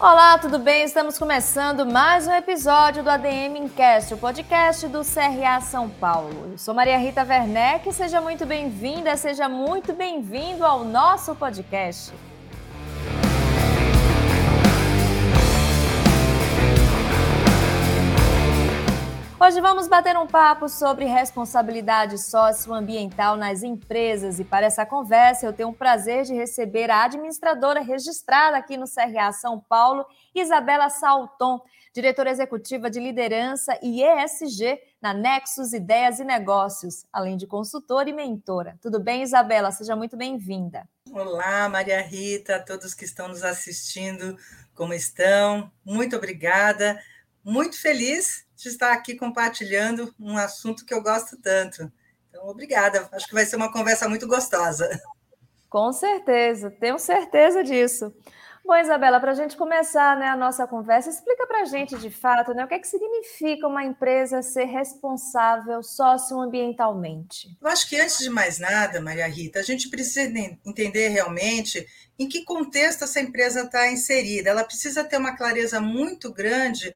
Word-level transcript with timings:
Olá, 0.00 0.38
tudo 0.38 0.60
bem? 0.60 0.84
Estamos 0.84 1.18
começando 1.18 1.84
mais 1.84 2.28
um 2.28 2.32
episódio 2.32 3.02
do 3.02 3.10
ADM 3.10 3.56
Incast, 3.56 4.14
o 4.14 4.16
podcast 4.16 4.86
do 4.86 5.00
CRA 5.00 5.60
São 5.60 5.90
Paulo. 5.90 6.50
Eu 6.52 6.56
sou 6.56 6.72
Maria 6.72 6.96
Rita 6.96 7.24
Werneck, 7.24 7.92
seja 7.92 8.20
muito 8.20 8.46
bem-vinda, 8.46 9.16
seja 9.16 9.48
muito 9.48 9.92
bem-vindo 9.92 10.64
ao 10.64 10.84
nosso 10.84 11.34
podcast. 11.34 12.12
Hoje 19.40 19.60
vamos 19.60 19.86
bater 19.86 20.16
um 20.16 20.26
papo 20.26 20.68
sobre 20.68 21.04
responsabilidade 21.04 22.18
socioambiental 22.18 23.36
nas 23.36 23.62
empresas 23.62 24.40
e 24.40 24.44
para 24.44 24.66
essa 24.66 24.84
conversa 24.84 25.46
eu 25.46 25.52
tenho 25.52 25.68
o 25.68 25.74
prazer 25.74 26.24
de 26.24 26.34
receber 26.34 26.90
a 26.90 27.04
administradora 27.04 27.80
registrada 27.80 28.56
aqui 28.56 28.76
no 28.76 28.86
CRA 28.86 29.30
São 29.30 29.60
Paulo, 29.60 30.04
Isabela 30.34 30.90
Salton, 30.90 31.60
diretora 31.94 32.32
executiva 32.32 32.90
de 32.90 32.98
liderança 32.98 33.78
e 33.80 34.02
ESG 34.02 34.76
na 35.00 35.14
Nexus 35.14 35.72
Ideias 35.72 36.18
e 36.18 36.24
Negócios, 36.24 37.06
além 37.12 37.36
de 37.36 37.46
consultora 37.46 38.10
e 38.10 38.12
mentora. 38.12 38.76
Tudo 38.82 38.98
bem, 38.98 39.22
Isabela? 39.22 39.70
Seja 39.70 39.94
muito 39.94 40.16
bem-vinda. 40.16 40.82
Olá, 41.12 41.68
Maria 41.68 42.02
Rita, 42.02 42.58
todos 42.58 42.92
que 42.92 43.04
estão 43.04 43.28
nos 43.28 43.44
assistindo, 43.44 44.36
como 44.74 44.92
estão? 44.92 45.70
Muito 45.84 46.16
obrigada. 46.16 47.00
Muito 47.44 47.80
feliz 47.80 48.47
de 48.62 48.68
estar 48.68 48.92
aqui 48.92 49.14
compartilhando 49.14 50.14
um 50.18 50.36
assunto 50.36 50.84
que 50.84 50.92
eu 50.92 51.02
gosto 51.02 51.36
tanto. 51.36 51.90
Então, 52.28 52.46
obrigada. 52.48 53.08
Acho 53.12 53.26
que 53.26 53.34
vai 53.34 53.44
ser 53.44 53.56
uma 53.56 53.72
conversa 53.72 54.08
muito 54.08 54.26
gostosa. 54.26 54.88
Com 55.68 55.92
certeza, 55.92 56.70
tenho 56.70 56.98
certeza 56.98 57.62
disso. 57.62 58.12
Bom, 58.64 58.76
Isabela, 58.76 59.18
para 59.18 59.30
a 59.30 59.34
gente 59.34 59.56
começar 59.56 60.18
né, 60.18 60.26
a 60.26 60.36
nossa 60.36 60.66
conversa, 60.66 61.08
explica 61.08 61.46
para 61.46 61.62
a 61.62 61.64
gente 61.64 61.96
de 61.96 62.10
fato 62.10 62.52
né, 62.52 62.64
o 62.64 62.68
que, 62.68 62.74
é 62.74 62.78
que 62.78 62.86
significa 62.86 63.66
uma 63.66 63.82
empresa 63.82 64.42
ser 64.42 64.64
responsável 64.64 65.82
socioambientalmente. 65.82 67.56
Eu 67.62 67.68
acho 67.68 67.88
que 67.88 67.98
antes 67.98 68.18
de 68.18 68.28
mais 68.28 68.58
nada, 68.58 69.00
Maria 69.00 69.26
Rita, 69.26 69.60
a 69.60 69.62
gente 69.62 69.88
precisa 69.88 70.20
entender 70.66 71.08
realmente 71.08 71.86
em 72.18 72.28
que 72.28 72.44
contexto 72.44 73.04
essa 73.04 73.20
empresa 73.20 73.62
está 73.62 73.90
inserida. 73.90 74.50
Ela 74.50 74.64
precisa 74.64 75.02
ter 75.02 75.16
uma 75.16 75.34
clareza 75.34 75.80
muito 75.80 76.30
grande 76.30 76.94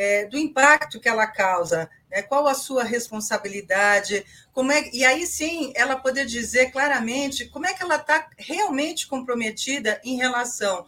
é, 0.00 0.24
do 0.24 0.38
impacto 0.38 0.98
que 0.98 1.10
ela 1.10 1.26
causa, 1.26 1.90
né? 2.10 2.22
qual 2.22 2.48
a 2.48 2.54
sua 2.54 2.82
responsabilidade, 2.82 4.24
como 4.50 4.72
é, 4.72 4.88
e 4.94 5.04
aí 5.04 5.26
sim 5.26 5.74
ela 5.76 5.94
poder 5.94 6.24
dizer 6.24 6.70
claramente 6.70 7.50
como 7.50 7.66
é 7.66 7.74
que 7.74 7.82
ela 7.82 7.96
está 7.96 8.26
realmente 8.38 9.06
comprometida 9.06 10.00
em 10.02 10.16
relação 10.16 10.80
uh, 10.80 10.86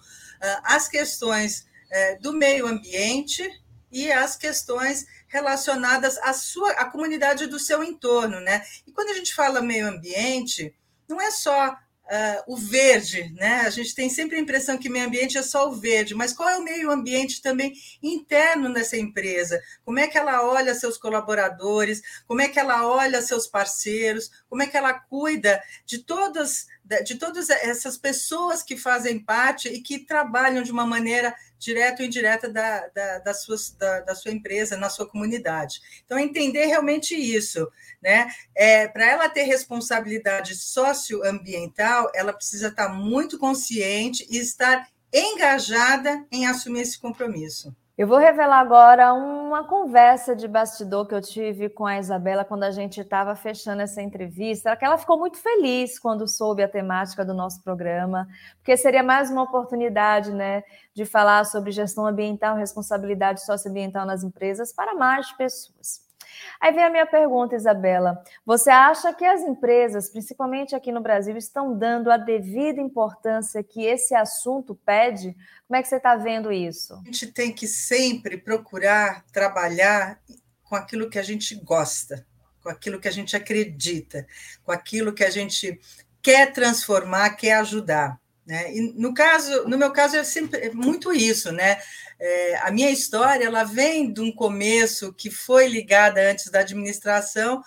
às 0.64 0.88
questões 0.88 1.66
uh, 1.90 2.22
do 2.22 2.32
meio 2.32 2.66
ambiente 2.66 3.46
e 3.90 4.10
às 4.10 4.34
questões 4.34 5.06
relacionadas 5.28 6.16
à 6.16 6.32
sua 6.32 6.70
à 6.72 6.86
comunidade 6.86 7.46
do 7.46 7.58
seu 7.58 7.84
entorno, 7.84 8.40
né? 8.40 8.64
E 8.86 8.92
quando 8.92 9.10
a 9.10 9.14
gente 9.14 9.34
fala 9.34 9.60
meio 9.60 9.88
ambiente, 9.88 10.74
não 11.06 11.20
é 11.20 11.30
só 11.30 11.76
Uh, 12.04 12.54
o 12.54 12.56
verde, 12.56 13.32
né? 13.36 13.60
A 13.60 13.70
gente 13.70 13.94
tem 13.94 14.10
sempre 14.10 14.36
a 14.36 14.40
impressão 14.40 14.76
que 14.76 14.90
meio 14.90 15.06
ambiente 15.06 15.38
é 15.38 15.42
só 15.42 15.70
o 15.70 15.72
verde, 15.72 16.14
mas 16.14 16.32
qual 16.32 16.48
é 16.48 16.58
o 16.58 16.64
meio 16.64 16.90
ambiente 16.90 17.40
também 17.40 17.72
interno 18.02 18.68
nessa 18.68 18.96
empresa? 18.98 19.62
Como 19.84 19.98
é 19.98 20.06
que 20.06 20.18
ela 20.18 20.44
olha 20.44 20.74
seus 20.74 20.98
colaboradores? 20.98 22.02
Como 22.26 22.40
é 22.42 22.48
que 22.48 22.58
ela 22.58 22.86
olha 22.86 23.22
seus 23.22 23.46
parceiros? 23.46 24.30
Como 24.50 24.62
é 24.62 24.66
que 24.66 24.76
ela 24.76 24.92
cuida 24.92 25.62
de 25.86 25.98
todas 25.98 26.66
de 27.04 27.14
todas 27.14 27.48
essas 27.48 27.96
pessoas 27.96 28.62
que 28.62 28.76
fazem 28.76 29.18
parte 29.18 29.68
e 29.68 29.80
que 29.80 30.00
trabalham 30.00 30.62
de 30.62 30.72
uma 30.72 30.84
maneira 30.84 31.34
direta 31.62 32.02
ou 32.02 32.06
indireta 32.06 32.48
da, 32.48 32.88
da, 32.88 33.18
da, 33.18 33.34
suas, 33.34 33.70
da, 33.70 34.00
da 34.00 34.14
sua 34.14 34.32
empresa, 34.32 34.76
na 34.76 34.88
sua 34.88 35.08
comunidade. 35.08 35.80
Então, 36.04 36.18
entender 36.18 36.66
realmente 36.66 37.14
isso. 37.14 37.70
Né? 38.02 38.28
É, 38.54 38.88
Para 38.88 39.06
ela 39.06 39.28
ter 39.28 39.44
responsabilidade 39.44 40.56
socioambiental, 40.56 42.10
ela 42.14 42.32
precisa 42.32 42.68
estar 42.68 42.88
muito 42.88 43.38
consciente 43.38 44.26
e 44.28 44.38
estar 44.38 44.88
engajada 45.12 46.26
em 46.32 46.46
assumir 46.46 46.80
esse 46.80 46.98
compromisso. 46.98 47.74
Eu 47.96 48.06
vou 48.08 48.16
revelar 48.16 48.58
agora 48.58 49.12
uma 49.12 49.64
conversa 49.64 50.34
de 50.34 50.48
bastidor 50.48 51.06
que 51.06 51.14
eu 51.14 51.20
tive 51.20 51.68
com 51.68 51.84
a 51.84 51.98
Isabela 51.98 52.42
quando 52.42 52.62
a 52.62 52.70
gente 52.70 52.98
estava 53.02 53.36
fechando 53.36 53.82
essa 53.82 54.00
entrevista, 54.00 54.74
que 54.74 54.84
ela 54.84 54.96
ficou 54.96 55.18
muito 55.18 55.36
feliz 55.36 55.98
quando 55.98 56.26
soube 56.26 56.62
a 56.62 56.68
temática 56.68 57.22
do 57.22 57.34
nosso 57.34 57.62
programa, 57.62 58.26
porque 58.56 58.78
seria 58.78 59.02
mais 59.02 59.30
uma 59.30 59.42
oportunidade, 59.42 60.32
né, 60.32 60.64
de 60.94 61.04
falar 61.04 61.44
sobre 61.44 61.70
gestão 61.70 62.06
ambiental, 62.06 62.56
responsabilidade 62.56 63.44
socioambiental 63.44 64.06
nas 64.06 64.24
empresas 64.24 64.72
para 64.72 64.94
mais 64.94 65.30
pessoas. 65.32 66.11
Aí 66.60 66.72
vem 66.72 66.84
a 66.84 66.90
minha 66.90 67.06
pergunta, 67.06 67.56
Isabela. 67.56 68.22
Você 68.44 68.70
acha 68.70 69.12
que 69.12 69.24
as 69.24 69.42
empresas, 69.42 70.08
principalmente 70.08 70.74
aqui 70.74 70.92
no 70.92 71.00
Brasil, 71.00 71.36
estão 71.36 71.76
dando 71.76 72.10
a 72.10 72.16
devida 72.16 72.80
importância 72.80 73.62
que 73.62 73.84
esse 73.84 74.14
assunto 74.14 74.74
pede? 74.74 75.34
Como 75.66 75.76
é 75.76 75.82
que 75.82 75.88
você 75.88 75.96
está 75.96 76.16
vendo 76.16 76.52
isso? 76.52 76.94
A 76.94 77.04
gente 77.04 77.26
tem 77.28 77.52
que 77.52 77.66
sempre 77.66 78.36
procurar 78.36 79.24
trabalhar 79.32 80.20
com 80.64 80.76
aquilo 80.76 81.10
que 81.10 81.18
a 81.18 81.22
gente 81.22 81.54
gosta, 81.56 82.26
com 82.62 82.68
aquilo 82.68 83.00
que 83.00 83.08
a 83.08 83.12
gente 83.12 83.36
acredita, 83.36 84.26
com 84.62 84.72
aquilo 84.72 85.12
que 85.12 85.24
a 85.24 85.30
gente 85.30 85.78
quer 86.22 86.52
transformar, 86.52 87.30
quer 87.30 87.54
ajudar. 87.54 88.21
Né? 88.46 88.74
E 88.74 88.92
no 88.94 89.14
caso, 89.14 89.68
no 89.68 89.78
meu 89.78 89.92
caso, 89.92 90.16
é 90.16 90.24
sempre 90.24 90.60
é 90.60 90.70
muito 90.72 91.12
isso, 91.12 91.52
né? 91.52 91.80
É, 92.18 92.56
a 92.58 92.70
minha 92.70 92.90
história 92.90 93.44
ela 93.44 93.64
vem 93.64 94.12
de 94.12 94.20
um 94.20 94.32
começo 94.32 95.12
que 95.12 95.30
foi 95.30 95.68
ligada 95.68 96.20
antes 96.30 96.50
da 96.50 96.60
administração 96.60 97.58
uh, 97.58 97.62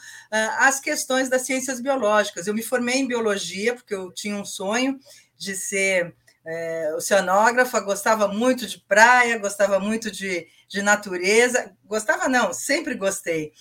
às 0.59 0.79
questões 0.79 1.29
das 1.29 1.43
ciências 1.43 1.79
biológicas. 1.79 2.47
Eu 2.47 2.53
me 2.53 2.63
formei 2.63 2.95
em 2.95 3.07
biologia 3.07 3.73
porque 3.73 3.93
eu 3.93 4.11
tinha 4.11 4.35
um 4.35 4.45
sonho 4.45 4.99
de 5.37 5.55
ser 5.55 6.13
é, 6.45 6.93
oceanógrafa, 6.95 7.79
gostava 7.79 8.27
muito 8.27 8.67
de 8.67 8.79
praia, 8.79 9.37
gostava 9.37 9.79
muito 9.79 10.11
de, 10.11 10.47
de 10.67 10.81
natureza, 10.81 11.73
gostava 11.83 12.29
não, 12.29 12.53
sempre 12.53 12.95
gostei. 12.95 13.51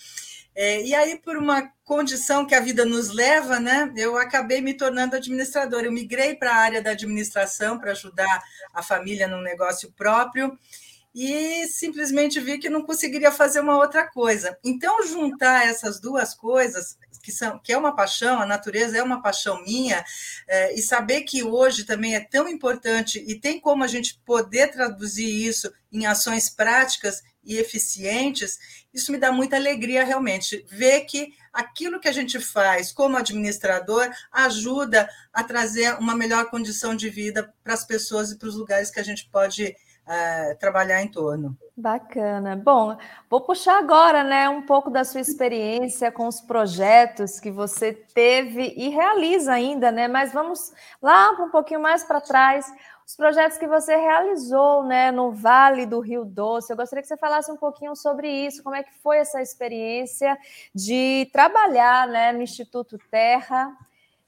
É, 0.55 0.81
e 0.83 0.95
aí, 0.95 1.17
por 1.17 1.35
uma 1.35 1.69
condição 1.83 2.45
que 2.45 2.55
a 2.55 2.61
vida 2.61 2.85
nos 2.85 3.09
leva, 3.09 3.59
né, 3.59 3.91
eu 3.97 4.17
acabei 4.17 4.61
me 4.61 4.73
tornando 4.73 5.15
administradora. 5.15 5.85
Eu 5.85 5.91
migrei 5.91 6.33
para 6.35 6.51
a 6.51 6.57
área 6.57 6.81
da 6.81 6.91
administração 6.91 7.77
para 7.77 7.91
ajudar 7.91 8.41
a 8.73 8.81
família 8.81 9.27
num 9.27 9.41
negócio 9.41 9.91
próprio 9.91 10.57
e 11.13 11.65
simplesmente 11.67 12.41
vi 12.41 12.57
que 12.57 12.69
não 12.69 12.83
conseguiria 12.83 13.31
fazer 13.31 13.61
uma 13.61 13.77
outra 13.77 14.05
coisa. 14.05 14.57
Então, 14.63 15.05
juntar 15.05 15.65
essas 15.65 15.99
duas 15.99 16.33
coisas, 16.33 16.97
que, 17.23 17.31
são, 17.31 17.57
que 17.59 17.71
é 17.71 17.77
uma 17.77 17.95
paixão, 17.95 18.41
a 18.41 18.45
natureza 18.45 18.97
é 18.97 19.03
uma 19.03 19.21
paixão 19.21 19.63
minha, 19.63 20.03
é, 20.45 20.73
e 20.73 20.81
saber 20.81 21.21
que 21.21 21.41
hoje 21.41 21.85
também 21.85 22.15
é 22.15 22.19
tão 22.19 22.47
importante 22.49 23.23
e 23.25 23.39
tem 23.39 23.59
como 23.59 23.83
a 23.83 23.87
gente 23.87 24.21
poder 24.25 24.71
traduzir 24.71 25.25
isso 25.25 25.73
em 25.91 26.05
ações 26.05 26.49
práticas 26.49 27.23
e 27.45 27.57
eficientes, 27.57 28.57
isso 28.93 29.11
me 29.11 29.17
dá 29.17 29.31
muita 29.31 29.55
alegria 29.55 30.03
realmente. 30.03 30.65
Ver 30.69 31.01
que 31.01 31.33
aquilo 31.53 31.99
que 31.99 32.07
a 32.07 32.11
gente 32.11 32.39
faz 32.39 32.91
como 32.91 33.17
administrador 33.17 34.09
ajuda 34.31 35.09
a 35.33 35.43
trazer 35.43 35.95
uma 35.99 36.15
melhor 36.15 36.49
condição 36.49 36.95
de 36.95 37.09
vida 37.09 37.53
para 37.63 37.73
as 37.73 37.85
pessoas 37.85 38.31
e 38.31 38.37
para 38.37 38.49
os 38.49 38.55
lugares 38.55 38.91
que 38.91 38.99
a 38.99 39.03
gente 39.03 39.29
pode 39.29 39.75
uh, 40.05 40.57
trabalhar 40.59 41.01
em 41.01 41.07
torno. 41.07 41.57
Bacana. 41.75 42.55
Bom, 42.55 42.97
vou 43.29 43.41
puxar 43.41 43.77
agora, 43.79 44.23
né, 44.23 44.47
um 44.47 44.61
pouco 44.61 44.89
da 44.89 45.03
sua 45.03 45.19
experiência 45.19 46.11
com 46.11 46.27
os 46.27 46.39
projetos 46.39 47.39
que 47.39 47.51
você 47.51 47.91
teve 47.93 48.73
e 48.77 48.89
realiza 48.89 49.53
ainda, 49.53 49.91
né? 49.91 50.07
Mas 50.07 50.31
vamos 50.31 50.71
lá 51.01 51.31
um 51.31 51.49
pouquinho 51.49 51.81
mais 51.81 52.03
para 52.03 52.21
trás 52.21 52.65
os 53.05 53.15
projetos 53.15 53.57
que 53.57 53.67
você 53.67 53.95
realizou 53.95 54.83
né, 54.83 55.11
no 55.11 55.31
Vale 55.31 55.85
do 55.85 55.99
Rio 55.99 56.25
Doce. 56.25 56.73
Eu 56.73 56.77
gostaria 56.77 57.03
que 57.03 57.07
você 57.07 57.17
falasse 57.17 57.51
um 57.51 57.57
pouquinho 57.57 57.95
sobre 57.95 58.27
isso, 58.27 58.63
como 58.63 58.75
é 58.75 58.81
que 58.81 58.93
foi 58.95 59.17
essa 59.17 59.41
experiência 59.41 60.37
de 60.73 61.29
trabalhar 61.31 62.07
né, 62.07 62.31
no 62.31 62.41
Instituto 62.41 62.97
Terra 63.11 63.71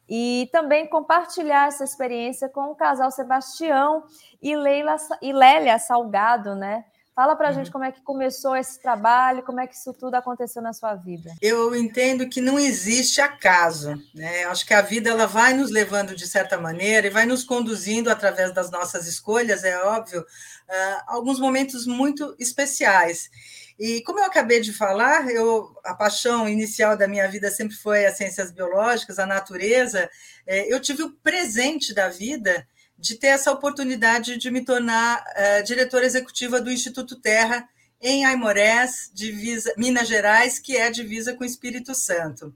e 0.07 0.47
também 0.51 0.87
compartilhar 0.87 1.67
essa 1.67 1.83
experiência 1.83 2.47
com 2.47 2.71
o 2.71 2.75
casal 2.75 3.09
Sebastião 3.09 4.03
e, 4.41 4.55
Leila, 4.55 4.95
e 5.21 5.33
Lélia 5.33 5.79
Salgado, 5.79 6.55
né? 6.55 6.85
Fala 7.17 7.35
para 7.35 7.47
a 7.47 7.49
uhum. 7.49 7.57
gente 7.57 7.71
como 7.71 7.83
é 7.83 7.91
que 7.91 7.99
começou 8.03 8.55
esse 8.55 8.79
trabalho, 8.79 9.41
como 9.41 9.59
é 9.59 9.65
que 9.65 9.73
isso 9.73 9.91
tudo 9.91 10.13
aconteceu 10.13 10.61
na 10.61 10.71
sua 10.71 10.93
vida. 10.93 11.33
Eu 11.41 11.75
entendo 11.75 12.29
que 12.29 12.39
não 12.39 12.59
existe 12.59 13.19
acaso, 13.19 13.95
né? 14.13 14.43
Acho 14.43 14.63
que 14.63 14.73
a 14.75 14.83
vida 14.83 15.09
ela 15.09 15.25
vai 15.25 15.51
nos 15.55 15.71
levando 15.71 16.15
de 16.15 16.27
certa 16.27 16.59
maneira 16.59 17.07
e 17.07 17.09
vai 17.09 17.25
nos 17.25 17.43
conduzindo 17.43 18.11
através 18.11 18.53
das 18.53 18.69
nossas 18.69 19.07
escolhas, 19.07 19.63
é 19.63 19.75
óbvio, 19.79 20.21
uh, 20.21 21.01
alguns 21.07 21.39
momentos 21.39 21.87
muito 21.87 22.35
especiais. 22.37 23.31
E 23.79 24.03
como 24.03 24.19
eu 24.19 24.25
acabei 24.25 24.59
de 24.59 24.71
falar, 24.71 25.27
eu, 25.27 25.75
a 25.83 25.95
paixão 25.95 26.47
inicial 26.47 26.95
da 26.95 27.07
minha 27.07 27.27
vida 27.27 27.49
sempre 27.49 27.75
foi 27.75 28.05
as 28.05 28.15
ciências 28.15 28.51
biológicas, 28.51 29.17
a 29.17 29.25
natureza. 29.25 30.07
É, 30.45 30.71
eu 30.71 30.79
tive 30.79 31.01
o 31.01 31.13
presente 31.13 31.95
da 31.95 32.09
vida 32.09 32.67
de 32.97 33.15
ter 33.15 33.27
essa 33.27 33.51
oportunidade 33.51 34.37
de 34.37 34.49
me 34.49 34.65
tornar 34.65 35.21
uh, 35.21 35.63
diretora 35.63 36.05
executiva 36.05 36.59
do 36.59 36.71
Instituto 36.71 37.19
Terra 37.19 37.67
em 38.01 38.25
Aimorés, 38.25 39.11
divisa, 39.13 39.73
Minas 39.77 40.07
Gerais, 40.07 40.59
que 40.59 40.77
é 40.77 40.89
divisa 40.89 41.33
com 41.33 41.43
o 41.43 41.47
Espírito 41.47 41.93
Santo. 41.95 42.55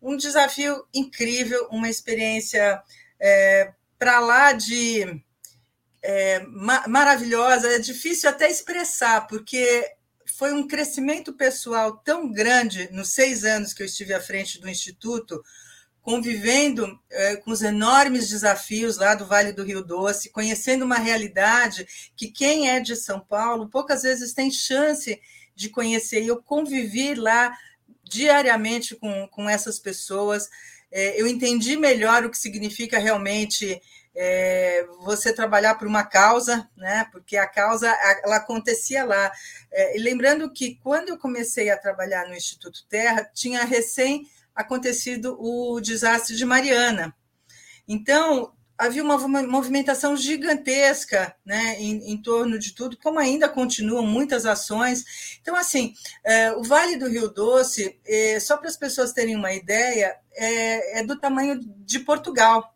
Um 0.00 0.16
desafio 0.16 0.84
incrível, 0.92 1.68
uma 1.70 1.88
experiência 1.88 2.82
é, 3.18 3.72
para 3.98 4.20
lá 4.20 4.52
de 4.52 5.22
é, 6.02 6.40
ma 6.40 6.86
maravilhosa, 6.86 7.68
é 7.68 7.78
difícil 7.78 8.28
até 8.28 8.50
expressar, 8.50 9.26
porque 9.26 9.90
foi 10.26 10.52
um 10.52 10.66
crescimento 10.66 11.32
pessoal 11.32 11.96
tão 11.96 12.30
grande 12.30 12.88
nos 12.92 13.14
seis 13.14 13.44
anos 13.44 13.72
que 13.72 13.82
eu 13.82 13.86
estive 13.86 14.12
à 14.12 14.20
frente 14.20 14.60
do 14.60 14.68
Instituto, 14.68 15.42
convivendo 16.04 17.00
é, 17.10 17.36
com 17.36 17.50
os 17.50 17.62
enormes 17.62 18.28
desafios 18.28 18.98
lá 18.98 19.14
do 19.14 19.24
Vale 19.24 19.52
do 19.52 19.64
Rio 19.64 19.82
Doce, 19.82 20.28
conhecendo 20.28 20.84
uma 20.84 20.98
realidade 20.98 21.86
que 22.14 22.28
quem 22.28 22.68
é 22.68 22.78
de 22.78 22.94
São 22.94 23.18
Paulo 23.18 23.70
poucas 23.70 24.02
vezes 24.02 24.34
tem 24.34 24.50
chance 24.50 25.18
de 25.56 25.70
conhecer. 25.70 26.22
E 26.22 26.28
eu 26.28 26.42
convivi 26.42 27.14
lá 27.14 27.56
diariamente 28.04 28.94
com, 28.94 29.26
com 29.28 29.48
essas 29.48 29.78
pessoas, 29.78 30.50
é, 30.92 31.18
eu 31.18 31.26
entendi 31.26 31.74
melhor 31.74 32.22
o 32.22 32.30
que 32.30 32.36
significa 32.36 32.98
realmente 32.98 33.80
é, 34.14 34.86
você 35.00 35.32
trabalhar 35.32 35.76
por 35.76 35.88
uma 35.88 36.04
causa, 36.04 36.68
né? 36.76 37.08
Porque 37.12 37.38
a 37.38 37.46
causa 37.46 37.88
ela 38.22 38.36
acontecia 38.36 39.04
lá. 39.04 39.32
E 39.72 39.98
lembrando 39.98 40.52
que 40.52 40.78
quando 40.82 41.08
eu 41.08 41.18
comecei 41.18 41.70
a 41.70 41.78
trabalhar 41.78 42.28
no 42.28 42.36
Instituto 42.36 42.84
Terra, 42.88 43.28
tinha 43.34 43.64
recém 43.64 44.28
acontecido 44.54 45.36
o 45.38 45.80
desastre 45.80 46.36
de 46.36 46.44
Mariana. 46.44 47.14
Então, 47.86 48.52
havia 48.76 49.02
uma 49.02 49.16
movimentação 49.42 50.16
gigantesca 50.16 51.34
né, 51.44 51.76
em, 51.78 52.12
em, 52.12 52.20
torno 52.20 52.58
de 52.58 52.72
tudo, 52.72 52.96
como 52.96 53.18
ainda 53.18 53.48
continuam 53.48 54.06
muitas 54.06 54.46
ações. 54.46 55.38
Então, 55.40 55.54
assim, 55.54 55.94
é, 56.24 56.52
o 56.52 56.62
Vale 56.62 56.96
do 56.96 57.08
Rio 57.08 57.28
Doce, 57.28 57.98
é, 58.04 58.38
só 58.40 58.56
para 58.56 58.68
as 58.68 58.76
pessoas 58.76 59.12
terem 59.12 59.36
uma 59.36 59.52
ideia, 59.52 60.16
é, 60.32 61.00
é, 61.00 61.04
do 61.04 61.18
tamanho 61.18 61.60
de 61.60 62.00
Portugal. 62.00 62.74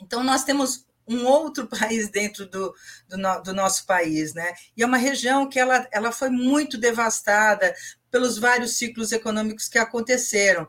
Então, 0.00 0.24
nós 0.24 0.44
temos 0.44 0.86
um 1.06 1.24
outro 1.24 1.66
país 1.68 2.08
dentro 2.10 2.46
do, 2.46 2.74
do, 3.08 3.16
no, 3.16 3.40
do, 3.40 3.54
nosso 3.54 3.86
país, 3.86 4.34
né? 4.34 4.52
E 4.76 4.82
é 4.82 4.86
uma 4.86 4.98
região 4.98 5.48
que 5.48 5.58
ela, 5.58 5.86
ela 5.90 6.12
foi 6.12 6.28
muito 6.30 6.76
devastada 6.76 7.74
pelos 8.10 8.38
vários 8.38 8.76
ciclos 8.76 9.12
econômicos 9.12 9.68
que 9.68 9.78
aconteceram. 9.78 10.68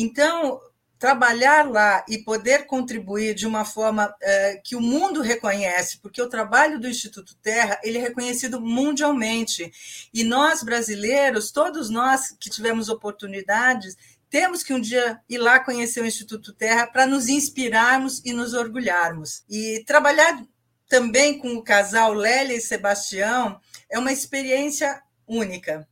Então, 0.00 0.60
trabalhar 0.96 1.68
lá 1.68 2.04
e 2.08 2.18
poder 2.18 2.66
contribuir 2.66 3.34
de 3.34 3.48
uma 3.48 3.64
forma 3.64 4.14
é, 4.22 4.60
que 4.62 4.76
o 4.76 4.80
mundo 4.80 5.20
reconhece, 5.20 5.98
porque 5.98 6.22
o 6.22 6.28
trabalho 6.28 6.78
do 6.78 6.88
Instituto 6.88 7.34
Terra 7.42 7.80
ele 7.82 7.98
é 7.98 8.00
reconhecido 8.00 8.60
mundialmente 8.60 9.72
e 10.14 10.22
nós 10.22 10.62
brasileiros, 10.62 11.50
todos 11.50 11.90
nós 11.90 12.30
que 12.38 12.48
tivemos 12.48 12.88
oportunidades, 12.88 13.96
temos 14.30 14.62
que 14.62 14.72
um 14.72 14.80
dia 14.80 15.20
ir 15.28 15.38
lá 15.38 15.58
conhecer 15.58 16.00
o 16.00 16.06
Instituto 16.06 16.52
Terra 16.52 16.86
para 16.86 17.04
nos 17.04 17.28
inspirarmos 17.28 18.22
e 18.24 18.32
nos 18.32 18.54
orgulharmos. 18.54 19.42
E 19.50 19.82
trabalhar 19.84 20.44
também 20.88 21.38
com 21.38 21.54
o 21.54 21.62
casal 21.62 22.12
Lélia 22.14 22.56
e 22.56 22.60
Sebastião 22.60 23.60
é 23.90 23.98
uma 23.98 24.12
experiência 24.12 25.02
única. 25.26 25.88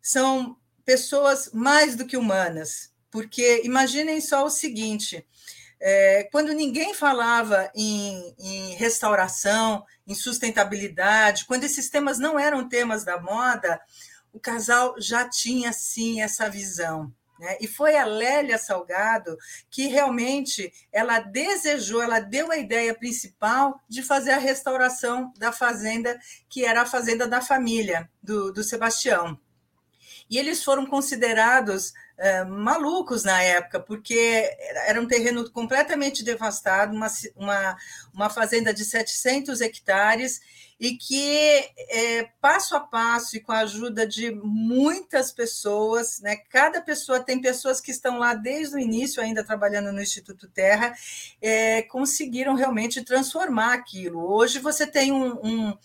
São 0.00 0.56
pessoas 0.84 1.50
mais 1.52 1.96
do 1.96 2.06
que 2.06 2.16
humanas, 2.16 2.92
porque 3.10 3.62
imaginem 3.64 4.20
só 4.20 4.44
o 4.44 4.50
seguinte: 4.50 5.26
é, 5.80 6.24
quando 6.32 6.52
ninguém 6.52 6.92
falava 6.94 7.70
em, 7.74 8.34
em, 8.38 8.74
restauração, 8.74 9.84
em 10.06 10.14
sustentabilidade, 10.14 11.44
quando 11.46 11.64
esses 11.64 11.88
temas 11.88 12.18
não 12.18 12.38
eram 12.38 12.68
temas 12.68 13.04
da 13.04 13.20
moda, 13.20 13.80
o 14.32 14.40
casal 14.40 14.94
já 14.98 15.28
tinha 15.28 15.72
sim 15.72 16.20
essa 16.20 16.48
visão. 16.48 17.12
Né? 17.38 17.56
E 17.60 17.68
foi 17.68 17.96
a 17.96 18.04
Lélia 18.04 18.58
Salgado 18.58 19.36
que 19.70 19.86
realmente 19.86 20.72
ela 20.92 21.20
desejou, 21.20 22.02
ela 22.02 22.18
deu 22.18 22.50
a 22.50 22.58
ideia 22.58 22.92
principal 22.92 23.80
de 23.88 24.02
fazer 24.02 24.32
a 24.32 24.38
restauração 24.38 25.32
da 25.38 25.52
fazenda, 25.52 26.18
que 26.48 26.64
era 26.64 26.82
a 26.82 26.86
fazenda 26.86 27.26
da 27.28 27.40
família, 27.40 28.10
do, 28.20 28.52
do 28.52 28.64
Sebastião. 28.64 29.38
E 30.28 30.36
eles 30.36 30.62
foram 30.62 30.84
considerados 30.84 31.94
uh, 32.18 32.48
malucos 32.48 33.24
na 33.24 33.42
época, 33.42 33.80
porque 33.80 34.50
era 34.86 35.00
um 35.00 35.06
terreno 35.06 35.50
completamente 35.50 36.24
devastado, 36.24 36.94
uma, 36.94 37.08
uma, 37.36 37.76
uma 38.12 38.30
fazenda 38.30 38.74
de 38.74 38.84
700 38.84 39.60
hectares, 39.60 40.40
e 40.80 40.96
que 40.96 41.72
é, 41.90 42.30
passo 42.40 42.76
a 42.76 42.80
passo 42.80 43.36
e 43.36 43.40
com 43.40 43.50
a 43.50 43.60
ajuda 43.60 44.06
de 44.06 44.30
muitas 44.30 45.32
pessoas, 45.32 46.20
né, 46.20 46.36
cada 46.36 46.80
pessoa 46.80 47.18
tem 47.18 47.40
pessoas 47.40 47.80
que 47.80 47.90
estão 47.90 48.18
lá 48.18 48.34
desde 48.34 48.76
o 48.76 48.78
início 48.78 49.20
ainda 49.20 49.42
trabalhando 49.42 49.92
no 49.92 50.00
Instituto 50.00 50.48
Terra, 50.48 50.94
é, 51.42 51.82
conseguiram 51.82 52.54
realmente 52.54 53.02
transformar 53.02 53.74
aquilo. 53.74 54.20
Hoje 54.20 54.60
você 54.60 54.86
tem 54.86 55.10
um, 55.10 55.32
um 55.42 55.78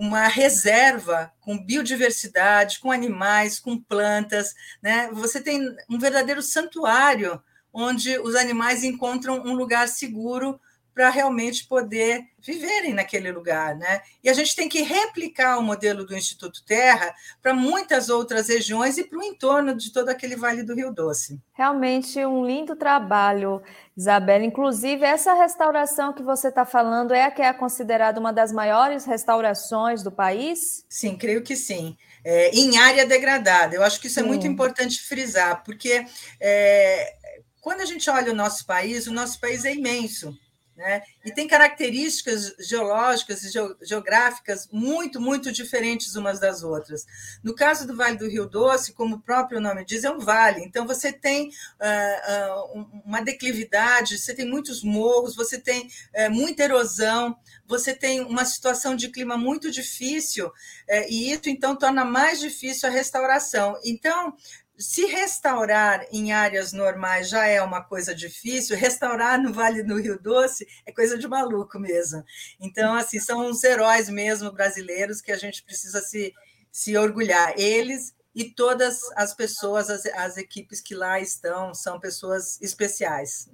uma 0.00 0.28
reserva 0.28 1.30
com 1.42 1.62
biodiversidade, 1.62 2.78
com 2.80 2.90
animais, 2.90 3.60
com 3.60 3.78
plantas, 3.78 4.54
né? 4.82 5.10
Você 5.12 5.42
tem 5.42 5.60
um 5.90 5.98
verdadeiro 5.98 6.40
santuário 6.40 7.38
onde 7.70 8.18
os 8.18 8.34
animais 8.34 8.82
encontram 8.82 9.42
um 9.44 9.52
lugar 9.52 9.88
seguro 9.88 10.58
para 10.94 11.10
realmente 11.10 11.66
poder 11.66 12.24
viverem 12.38 12.94
naquele 12.94 13.30
lugar, 13.30 13.76
né? 13.76 14.00
E 14.22 14.28
a 14.28 14.32
gente 14.32 14.56
tem 14.56 14.68
que 14.68 14.82
replicar 14.82 15.58
o 15.58 15.62
modelo 15.62 16.04
do 16.04 16.16
Instituto 16.16 16.64
Terra 16.64 17.14
para 17.42 17.54
muitas 17.54 18.08
outras 18.08 18.48
regiões 18.48 18.98
e 18.98 19.04
para 19.04 19.18
o 19.18 19.22
entorno 19.22 19.74
de 19.74 19.92
todo 19.92 20.08
aquele 20.08 20.36
Vale 20.36 20.62
do 20.62 20.74
Rio 20.74 20.92
Doce. 20.92 21.40
Realmente 21.52 22.24
um 22.24 22.44
lindo 22.44 22.74
trabalho, 22.74 23.62
Isabela. 23.96 24.44
Inclusive, 24.44 25.04
essa 25.04 25.34
restauração 25.34 26.12
que 26.12 26.22
você 26.22 26.48
está 26.48 26.64
falando 26.64 27.12
é 27.12 27.24
a 27.24 27.30
que 27.30 27.42
é 27.42 27.52
considerada 27.52 28.18
uma 28.18 28.32
das 28.32 28.52
maiores 28.52 29.04
restaurações 29.04 30.02
do 30.02 30.10
país? 30.10 30.84
Sim, 30.88 31.16
creio 31.16 31.42
que 31.42 31.54
sim. 31.54 31.96
É, 32.24 32.50
em 32.50 32.78
área 32.78 33.06
degradada. 33.06 33.74
Eu 33.74 33.82
acho 33.82 34.00
que 34.00 34.06
isso 34.06 34.20
sim. 34.20 34.26
é 34.26 34.28
muito 34.28 34.46
importante 34.46 35.00
frisar, 35.02 35.62
porque 35.64 36.04
é, 36.40 37.14
quando 37.60 37.82
a 37.82 37.86
gente 37.86 38.08
olha 38.08 38.32
o 38.32 38.36
nosso 38.36 38.66
país, 38.66 39.06
o 39.06 39.12
nosso 39.12 39.38
país 39.38 39.64
é 39.64 39.74
imenso. 39.74 40.36
Né? 40.80 41.02
E 41.22 41.30
tem 41.30 41.46
características 41.46 42.54
geológicas 42.58 43.44
e 43.44 43.50
geográficas 43.82 44.66
muito, 44.72 45.20
muito 45.20 45.52
diferentes 45.52 46.16
umas 46.16 46.40
das 46.40 46.62
outras. 46.62 47.04
No 47.44 47.54
caso 47.54 47.86
do 47.86 47.94
Vale 47.94 48.16
do 48.16 48.26
Rio 48.26 48.46
Doce, 48.48 48.94
como 48.94 49.16
o 49.16 49.20
próprio 49.20 49.60
nome 49.60 49.84
diz, 49.84 50.04
é 50.04 50.10
um 50.10 50.18
vale. 50.18 50.64
Então, 50.64 50.86
você 50.86 51.12
tem 51.12 51.48
uh, 51.48 52.72
uh, 52.72 53.02
uma 53.04 53.20
declividade, 53.20 54.16
você 54.16 54.32
tem 54.32 54.48
muitos 54.48 54.82
morros, 54.82 55.36
você 55.36 55.60
tem 55.60 55.86
uh, 56.16 56.30
muita 56.30 56.64
erosão, 56.64 57.36
você 57.66 57.92
tem 57.92 58.22
uma 58.22 58.46
situação 58.46 58.96
de 58.96 59.08
clima 59.08 59.36
muito 59.36 59.70
difícil, 59.70 60.50
eh, 60.88 61.10
e 61.10 61.30
isso, 61.30 61.50
então, 61.50 61.76
torna 61.76 62.06
mais 62.06 62.40
difícil 62.40 62.88
a 62.88 62.92
restauração. 62.92 63.78
Então, 63.84 64.34
se 64.80 65.04
restaurar 65.04 66.06
em 66.10 66.32
áreas 66.32 66.72
normais 66.72 67.28
já 67.28 67.46
é 67.46 67.60
uma 67.60 67.84
coisa 67.84 68.14
difícil, 68.14 68.74
restaurar 68.76 69.40
no 69.40 69.52
Vale 69.52 69.82
do 69.82 70.00
Rio 70.00 70.18
Doce 70.18 70.66
é 70.86 70.90
coisa 70.90 71.18
de 71.18 71.28
maluco 71.28 71.78
mesmo. 71.78 72.24
Então, 72.58 72.94
assim, 72.94 73.20
são 73.20 73.46
uns 73.46 73.62
heróis 73.62 74.08
mesmo 74.08 74.50
brasileiros 74.50 75.20
que 75.20 75.30
a 75.30 75.36
gente 75.36 75.62
precisa 75.62 76.00
se, 76.00 76.32
se 76.72 76.96
orgulhar. 76.96 77.52
Eles 77.58 78.14
e 78.34 78.44
todas 78.44 79.02
as 79.16 79.34
pessoas, 79.34 79.90
as, 79.90 80.06
as 80.06 80.38
equipes 80.38 80.80
que 80.80 80.94
lá 80.94 81.20
estão, 81.20 81.74
são 81.74 82.00
pessoas 82.00 82.58
especiais. 82.62 83.50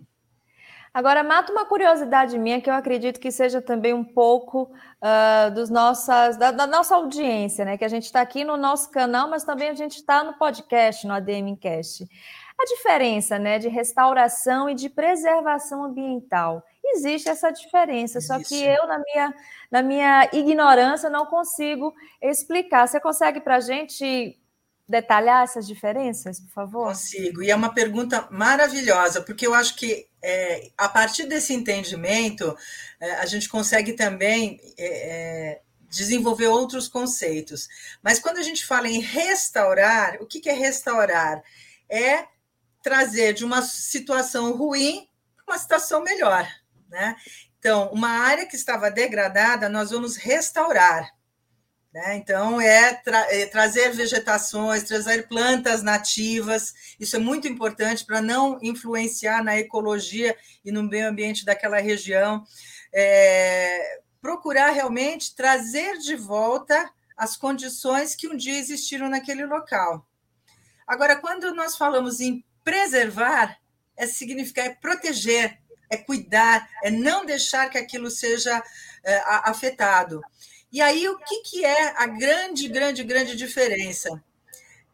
Agora, 0.97 1.23
mata 1.23 1.53
uma 1.53 1.67
curiosidade 1.67 2.39
minha 2.39 2.59
que 2.59 2.71
eu 2.71 2.75
acredito 2.75 3.21
que 3.21 3.31
seja 3.31 3.61
também 3.61 3.93
um 3.93 4.03
pouco 4.03 4.63
uh, 4.63 5.51
dos 5.55 5.69
nossas, 5.69 6.39
da, 6.39 6.51
da, 6.51 6.67
nossa 6.67 6.95
audiência, 6.95 7.67
né? 7.67 7.77
Que 7.77 7.85
a 7.85 7.89
gente 7.89 8.05
está 8.05 8.23
aqui 8.23 8.45
no 8.45 8.57
nosso 8.57 8.91
canal, 8.91 9.29
mas 9.29 9.45
também 9.45 9.69
a 9.69 9.75
gente 9.75 9.97
está 9.97 10.25
no 10.25 10.39
podcast, 10.39 11.07
no 11.07 11.13
ADMcast. 11.13 12.09
A 12.59 12.65
diferença 12.65 13.39
né, 13.39 13.59
de 13.59 13.69
restauração 13.69 14.71
e 14.71 14.75
de 14.75 14.89
preservação 14.89 15.85
ambiental. 15.85 16.65
Existe 16.83 17.29
essa 17.29 17.51
diferença, 17.51 18.17
Existe. 18.17 18.33
só 18.33 18.43
que 18.43 18.65
eu, 18.65 18.87
na 18.87 18.99
minha, 18.99 19.35
na 19.71 19.83
minha 19.83 20.31
ignorância, 20.33 21.11
não 21.11 21.27
consigo 21.27 21.93
explicar. 22.23 22.89
Você 22.89 22.99
consegue 22.99 23.39
para 23.43 23.57
a 23.57 23.61
gente 23.61 24.35
detalhar 24.89 25.43
essas 25.43 25.67
diferenças, 25.67 26.41
por 26.41 26.51
favor? 26.51 26.89
Consigo. 26.89 27.43
E 27.43 27.51
é 27.51 27.57
uma 27.57 27.75
pergunta 27.75 28.29
maravilhosa, 28.31 29.21
porque 29.21 29.47
eu 29.47 29.55
acho 29.55 29.75
que 29.77 30.09
é, 30.23 30.71
a 30.77 30.89
partir 30.89 31.27
desse 31.27 31.53
entendimento 31.53 32.57
é, 33.01 33.13
a 33.17 33.27
gente 33.27 33.49
consegue 33.49 33.93
também 33.93 34.61
é, 34.79 34.87
é, 34.87 35.61
desenvolver 35.89 36.47
outros 36.47 36.89
conceitos. 36.89 37.69
Mas 38.03 38.19
quando 38.19 38.39
a 38.39 38.43
gente 38.43 38.65
fala 38.65 38.89
em 38.89 39.01
restaurar, 39.01 40.19
o 40.21 40.27
que, 40.27 40.49
é 40.49 40.53
restaurar? 40.53 41.43
É 41.89 42.27
trazer 42.83 43.33
de 43.33 43.45
uma 43.45 43.63
situação 43.63 44.57
ruim 44.57 45.09
uma 45.47 45.59
situação 45.59 46.03
melhor, 46.03 46.47
né? 46.89 47.15
Então, 47.59 47.89
uma 47.93 48.09
área 48.09 48.47
que 48.47 48.57
estava 48.57 48.91
degradada, 48.91 49.69
nós 49.69 49.91
vamos 49.91 50.17
restaurar. 50.17 51.16
Né? 51.97 52.17
Então, 52.17 52.61
é, 52.61 52.93
tra 52.93 53.27
é, 53.35 53.47
trazer 53.47 53.91
vegetações, 53.95 54.83
trazer 54.83 55.27
plantas 55.29 55.83
nativas, 55.83 56.75
isso 57.01 57.17
é 57.17 57.19
muito 57.19 57.49
importante 57.49 58.05
para 58.05 58.21
não 58.21 58.59
influenciar 58.61 59.43
na 59.43 59.57
ecologia 59.57 60.37
e 60.63 60.71
no 60.71 60.83
meio 60.83 61.09
ambiente 61.09 61.43
daquela 61.43 61.79
região. 61.79 62.45
É, 62.93 64.01
procurar 64.21 64.73
realmente 64.73 65.35
trazer 65.35 65.97
de 65.97 66.17
volta 66.17 66.91
as 67.17 67.35
condições 67.35 68.15
que 68.15 68.29
um 68.29 68.37
dia 68.37 68.59
existiram 68.59 69.09
naquele 69.09 69.47
local. 69.47 70.07
Agora, 70.87 71.17
quando 71.17 71.55
nós 71.55 71.79
falamos 71.79 72.21
em 72.21 72.45
preservar, 72.63 73.57
é 73.97 74.07
significar 74.07 74.67
é 74.67 74.75
proteger, 74.75 75.59
é 75.89 75.97
cuidar, 75.97 76.69
é 76.85 76.91
não 76.91 77.25
deixar 77.25 77.71
que 77.71 77.79
aquilo 77.79 78.11
seja 78.11 78.63
é, 79.03 79.23
afetado. 79.45 80.21
E 80.77 80.83
aí, 80.83 81.09
o 81.09 81.17
que, 81.17 81.41
que 81.41 81.65
é 81.65 81.95
a 81.97 82.07
grande, 82.07 82.69
grande, 82.69 83.03
grande 83.03 83.35
diferença? 83.35 84.23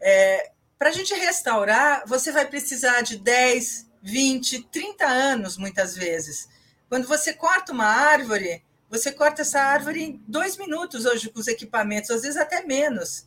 É, 0.01 0.53
Para 0.79 0.91
a 0.91 0.93
gente 0.93 1.13
restaurar, 1.13 2.05
você 2.07 2.31
vai 2.31 2.47
precisar 2.47 3.01
de 3.01 3.17
10, 3.17 3.91
20, 4.01 4.63
30 4.71 5.05
anos, 5.05 5.57
muitas 5.57 5.97
vezes. 5.97 6.49
Quando 6.89 7.09
você 7.09 7.33
corta 7.33 7.73
uma 7.73 7.87
árvore, 7.87 8.65
você 8.89 9.11
corta 9.11 9.43
essa 9.43 9.61
árvore 9.61 10.05
em 10.05 10.25
dois 10.29 10.57
minutos 10.57 11.05
hoje 11.05 11.29
com 11.29 11.41
os 11.41 11.49
equipamentos, 11.49 12.13
às 12.13 12.23
vezes 12.23 12.37
até 12.37 12.63
menos. 12.65 13.27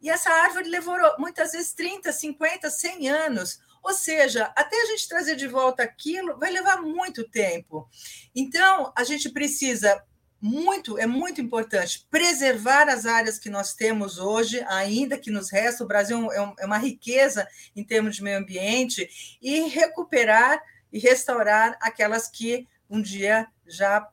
E 0.00 0.08
essa 0.08 0.30
árvore 0.30 0.68
levou 0.68 0.96
muitas 1.18 1.50
vezes 1.50 1.72
30, 1.72 2.12
50, 2.12 2.70
100 2.70 3.08
anos. 3.08 3.58
Ou 3.82 3.92
seja, 3.92 4.52
até 4.54 4.80
a 4.80 4.86
gente 4.86 5.08
trazer 5.08 5.34
de 5.34 5.48
volta 5.48 5.82
aquilo 5.82 6.38
vai 6.38 6.52
levar 6.52 6.80
muito 6.80 7.28
tempo. 7.28 7.90
Então, 8.32 8.92
a 8.96 9.02
gente 9.02 9.28
precisa 9.30 10.00
muito, 10.42 10.98
é 10.98 11.06
muito 11.06 11.40
importante 11.40 12.04
preservar 12.10 12.88
as 12.88 13.06
áreas 13.06 13.38
que 13.38 13.48
nós 13.48 13.74
temos 13.74 14.18
hoje, 14.18 14.60
ainda 14.66 15.16
que 15.16 15.30
nos 15.30 15.48
resta. 15.52 15.84
O 15.84 15.86
Brasil 15.86 16.32
é, 16.32 16.54
é 16.58 16.66
uma 16.66 16.78
riqueza 16.78 17.46
em 17.76 17.84
termos 17.84 18.16
de 18.16 18.24
meio 18.24 18.38
ambiente, 18.38 19.08
e 19.40 19.68
recuperar 19.68 20.60
e 20.92 20.98
restaurar 20.98 21.78
aquelas 21.80 22.28
que 22.28 22.66
um 22.90 23.00
dia 23.00 23.46
já 23.66 24.06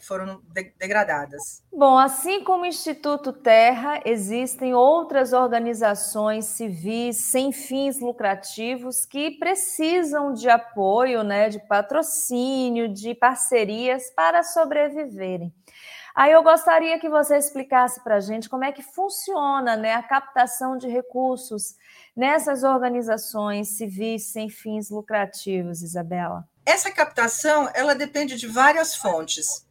foram 0.00 0.40
degradadas. 0.78 1.62
Bom, 1.72 1.98
assim 1.98 2.42
como 2.42 2.64
o 2.64 2.66
Instituto 2.66 3.32
Terra, 3.32 4.00
existem 4.04 4.74
outras 4.74 5.32
organizações 5.32 6.46
civis 6.46 7.18
sem 7.18 7.52
fins 7.52 8.00
lucrativos 8.00 9.04
que 9.04 9.32
precisam 9.38 10.32
de 10.32 10.48
apoio, 10.48 11.22
né, 11.22 11.48
de 11.48 11.58
patrocínio, 11.66 12.88
de 12.88 13.14
parcerias 13.14 14.10
para 14.14 14.42
sobreviverem. 14.42 15.52
Aí 16.18 16.32
eu 16.32 16.42
gostaria 16.42 16.98
que 16.98 17.08
você 17.08 17.36
explicasse 17.36 18.02
para 18.02 18.16
a 18.16 18.20
gente 18.20 18.48
como 18.48 18.64
é 18.64 18.72
que 18.72 18.82
funciona 18.82 19.76
né, 19.76 19.94
a 19.94 20.02
captação 20.02 20.76
de 20.76 20.88
recursos 20.88 21.76
nessas 22.16 22.64
organizações 22.64 23.76
civis 23.76 24.32
sem 24.32 24.50
fins 24.50 24.90
lucrativos, 24.90 25.80
Isabela. 25.80 26.44
Essa 26.68 26.90
captação 26.90 27.70
ela 27.72 27.94
depende 27.94 28.36
de 28.36 28.46
várias 28.46 28.94
fontes. 28.94 29.66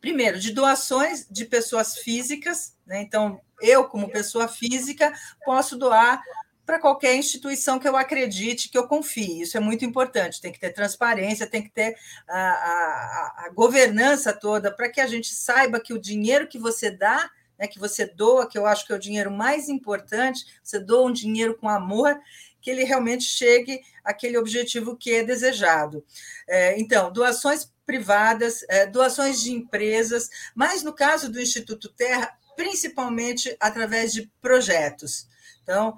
Primeiro, 0.00 0.38
de 0.38 0.52
doações 0.52 1.26
de 1.28 1.44
pessoas 1.44 1.98
físicas, 1.98 2.76
né? 2.86 3.02
então 3.02 3.40
eu, 3.60 3.82
como 3.88 4.08
pessoa 4.08 4.46
física, 4.46 5.12
posso 5.44 5.76
doar 5.76 6.22
para 6.64 6.78
qualquer 6.78 7.16
instituição 7.16 7.80
que 7.80 7.88
eu 7.88 7.96
acredite, 7.96 8.68
que 8.68 8.78
eu 8.78 8.86
confie. 8.86 9.42
Isso 9.42 9.56
é 9.56 9.60
muito 9.60 9.84
importante. 9.84 10.40
Tem 10.40 10.52
que 10.52 10.60
ter 10.60 10.70
transparência, 10.70 11.50
tem 11.50 11.64
que 11.64 11.70
ter 11.70 11.96
a, 12.28 12.38
a, 12.38 13.44
a 13.46 13.50
governança 13.52 14.32
toda 14.32 14.70
para 14.70 14.88
que 14.88 15.00
a 15.00 15.08
gente 15.08 15.34
saiba 15.34 15.80
que 15.80 15.92
o 15.92 16.00
dinheiro 16.00 16.46
que 16.46 16.60
você 16.60 16.92
dá, 16.92 17.28
né, 17.58 17.66
que 17.66 17.80
você 17.80 18.06
doa, 18.06 18.48
que 18.48 18.56
eu 18.56 18.66
acho 18.66 18.86
que 18.86 18.92
é 18.92 18.96
o 18.96 19.00
dinheiro 19.00 19.32
mais 19.32 19.68
importante, 19.68 20.46
você 20.62 20.78
doa 20.78 21.08
um 21.08 21.12
dinheiro 21.12 21.56
com 21.56 21.68
amor, 21.68 22.20
que 22.60 22.70
ele 22.70 22.84
realmente 22.84 23.24
chegue 23.24 23.80
àquele 24.04 24.36
objetivo 24.36 24.96
que 24.96 25.12
é 25.12 25.22
desejado. 25.22 26.04
É, 26.48 26.78
então, 26.80 27.12
doações 27.12 27.70
privadas, 27.86 28.64
é, 28.68 28.86
doações 28.86 29.40
de 29.40 29.52
empresas, 29.52 30.28
mas 30.54 30.82
no 30.82 30.92
caso 30.92 31.30
do 31.30 31.40
Instituto 31.40 31.88
Terra, 31.88 32.32
principalmente 32.56 33.56
através 33.58 34.12
de 34.12 34.30
projetos. 34.40 35.28
Então, 35.62 35.96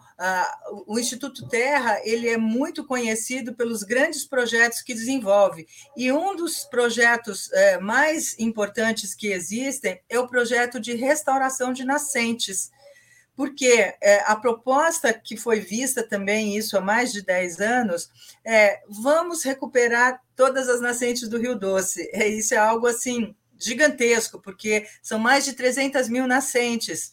o 0.87 0.99
Instituto 0.99 1.49
Terra 1.49 1.99
ele 2.04 2.28
é 2.28 2.37
muito 2.37 2.85
conhecido 2.85 3.54
pelos 3.54 3.83
grandes 3.83 4.23
projetos 4.23 4.83
que 4.83 4.92
desenvolve. 4.92 5.66
E 5.97 6.12
um 6.12 6.37
dos 6.37 6.64
projetos 6.64 7.50
é, 7.52 7.78
mais 7.78 8.38
importantes 8.38 9.14
que 9.14 9.28
existem 9.28 9.99
é 10.11 10.19
o 10.19 10.28
projeto 10.28 10.78
de 10.78 10.95
restauração 10.95 11.73
de 11.73 11.85
nascentes. 11.85 12.71
Porque 13.35 13.95
é, 14.01 14.23
a 14.27 14.37
proposta 14.37 15.12
que 15.12 15.37
foi 15.37 15.61
vista 15.61 16.07
também, 16.07 16.57
isso 16.57 16.77
há 16.77 16.81
mais 16.81 17.12
de 17.12 17.23
10 17.23 17.61
anos, 17.61 18.11
é 18.45 18.81
vamos 18.89 19.43
recuperar 19.43 20.21
todas 20.37 20.69
as 20.69 20.81
nascentes 20.81 21.29
do 21.29 21.39
Rio 21.39 21.55
Doce. 21.57 22.11
É, 22.12 22.29
isso 22.29 22.55
é 22.55 22.59
algo 22.59 22.87
assim 22.87 23.35
gigantesco, 23.59 24.41
porque 24.41 24.87
são 25.03 25.19
mais 25.19 25.45
de 25.45 25.53
300 25.55 26.09
mil 26.09 26.27
nascentes. 26.27 27.12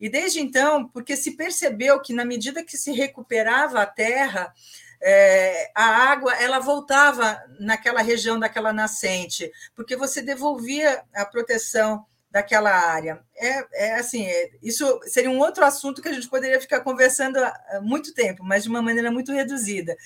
E 0.00 0.08
desde 0.08 0.40
então, 0.40 0.88
porque 0.88 1.16
se 1.16 1.32
percebeu 1.32 2.00
que 2.00 2.12
na 2.12 2.24
medida 2.24 2.62
que 2.62 2.76
se 2.76 2.92
recuperava 2.92 3.82
a 3.82 3.86
terra, 3.86 4.52
é, 5.00 5.70
a 5.74 5.84
água 5.84 6.34
ela 6.36 6.58
voltava 6.58 7.40
naquela 7.58 8.00
região 8.00 8.38
daquela 8.38 8.72
nascente, 8.72 9.50
porque 9.74 9.96
você 9.96 10.22
devolvia 10.22 11.02
a 11.14 11.24
proteção 11.24 12.06
daquela 12.30 12.70
área. 12.70 13.22
É, 13.36 13.86
é 13.88 13.94
assim, 13.94 14.26
é, 14.26 14.50
isso 14.62 15.00
seria 15.04 15.30
um 15.30 15.38
outro 15.38 15.64
assunto 15.64 16.02
que 16.02 16.08
a 16.08 16.12
gente 16.12 16.28
poderia 16.28 16.60
ficar 16.60 16.80
conversando 16.80 17.38
há 17.38 17.80
muito 17.82 18.12
tempo, 18.14 18.44
mas 18.44 18.62
de 18.64 18.68
uma 18.68 18.82
maneira 18.82 19.10
muito 19.10 19.32
reduzida. 19.32 19.96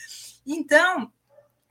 Então, 0.46 1.10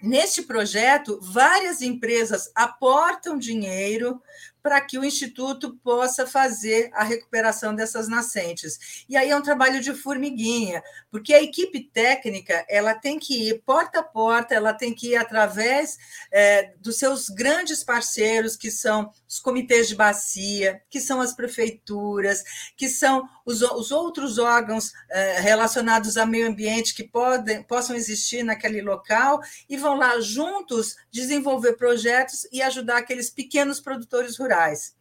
neste 0.02 0.42
projeto, 0.42 1.20
várias 1.22 1.82
empresas 1.82 2.52
aportam 2.56 3.38
dinheiro 3.38 4.22
para 4.62 4.80
que 4.80 4.98
o 4.98 5.04
Instituto 5.04 5.76
possa 5.84 6.28
fazer 6.28 6.90
a 6.94 7.04
recuperação 7.04 7.74
dessas 7.74 8.08
nascentes. 8.08 9.04
E 9.10 9.18
aí 9.18 9.30
é 9.30 9.36
um 9.36 9.42
trabalho 9.42 9.82
de 9.82 9.94
formiguinha, 9.94 10.84
porque 11.10 11.34
a 11.34 11.42
equipe 11.42 11.82
técnica 11.82 12.64
ela 12.70 12.94
tem 12.94 13.18
que 13.18 13.50
ir 13.50 13.62
porta 13.66 14.00
a 14.00 14.04
porta, 14.04 14.54
ela 14.54 14.74
tem 14.74 14.94
que 14.94 15.10
ir 15.10 15.16
através 15.16 15.98
é, 16.32 16.74
dos 16.80 16.98
seus 16.98 17.30
grandes 17.30 17.84
parceiros, 17.84 18.56
que 18.56 18.70
são 18.70 19.12
os 19.28 19.40
comitês 19.40 19.88
de 19.88 19.96
bacia, 19.96 20.82
que 20.90 21.00
são 21.00 21.20
as 21.20 21.34
prefeituras, 21.34 22.44
que 22.78 22.88
são 22.88 23.28
os, 23.46 23.62
os 23.62 23.92
outros 23.92 24.38
órgãos 24.38 24.92
é, 25.10 25.40
relacionados 25.40 26.18
ao 26.18 26.28
meio 26.28 26.48
ambiente 26.48 26.94
que 26.94 27.04
podem, 27.04 27.64
possam 27.64 27.96
existir 27.96 28.44
naquele 28.44 28.82
local, 28.82 29.42
e 29.68 29.76
vão 29.76 29.96
lá 29.96 30.20
juntos 30.20 30.96
desenvolver 31.12 31.74
projetos 31.74 32.48
e 32.52 32.62
ajudar 32.62 32.98
aqueles 32.98 33.30
pequenos 33.30 33.80
produtores 33.80 34.38
rurais 34.38 34.51
rurais. 34.52 34.96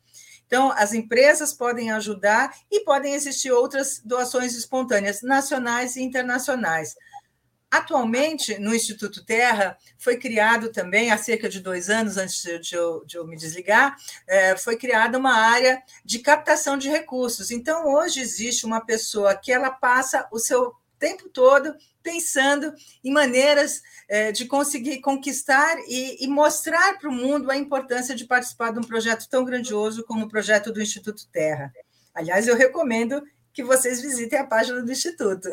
Então, 0.47 0.73
as 0.73 0.93
empresas 0.93 1.53
podem 1.53 1.91
ajudar 1.93 2.53
e 2.71 2.81
podem 2.81 3.15
existir 3.15 3.53
outras 3.53 4.01
doações 4.05 4.57
espontâneas, 4.57 5.23
nacionais 5.23 5.95
e 5.95 6.03
internacionais. 6.03 6.97
Atualmente, 7.71 8.59
no 8.59 8.75
Instituto 8.75 9.25
Terra, 9.25 9.79
foi 9.97 10.17
criado 10.17 10.73
também, 10.73 11.13
há 11.13 11.17
cerca 11.17 11.49
de 11.49 11.61
dois 11.61 11.89
anos 11.89 12.17
antes 12.17 12.43
de 12.43 12.75
eu, 12.75 13.05
de 13.05 13.17
eu 13.17 13.25
me 13.25 13.37
desligar, 13.37 13.97
é, 14.27 14.57
foi 14.57 14.77
criada 14.77 15.17
uma 15.17 15.35
área 15.35 15.81
de 16.05 16.19
captação 16.19 16.77
de 16.77 16.89
recursos. 16.89 17.53
Então, 17.53 17.87
hoje 17.87 18.21
existe 18.21 18.67
uma 18.67 18.85
pessoa 18.85 19.37
que 19.37 19.53
ela 19.53 19.71
passa 19.71 20.27
o 20.33 20.39
seu 20.41 20.75
tempo 21.01 21.29
todo 21.31 21.75
pensando 22.03 22.73
em 23.03 23.13
maneiras 23.13 23.83
é, 24.09 24.31
de 24.31 24.47
conseguir 24.47 25.01
conquistar 25.01 25.77
e, 25.89 26.25
e 26.25 26.29
mostrar 26.29 26.99
para 26.99 27.09
o 27.09 27.13
mundo 27.13 27.51
a 27.51 27.57
importância 27.57 28.15
de 28.15 28.27
participar 28.27 28.73
de 28.73 28.79
um 28.79 28.85
projeto 28.85 29.29
tão 29.29 29.45
grandioso 29.45 30.05
como 30.05 30.27
o 30.27 30.29
projeto 30.29 30.73
do 30.73 30.81
Instituto 30.81 31.27
Terra. 31.33 31.73
Aliás, 32.15 32.47
eu 32.47 32.57
recomendo 32.57 33.23
que 33.53 33.65
vocês 33.65 34.01
visitem 34.01 34.39
a 34.39 34.47
página 34.47 34.83
do 34.83 34.93
Instituto. 34.93 35.49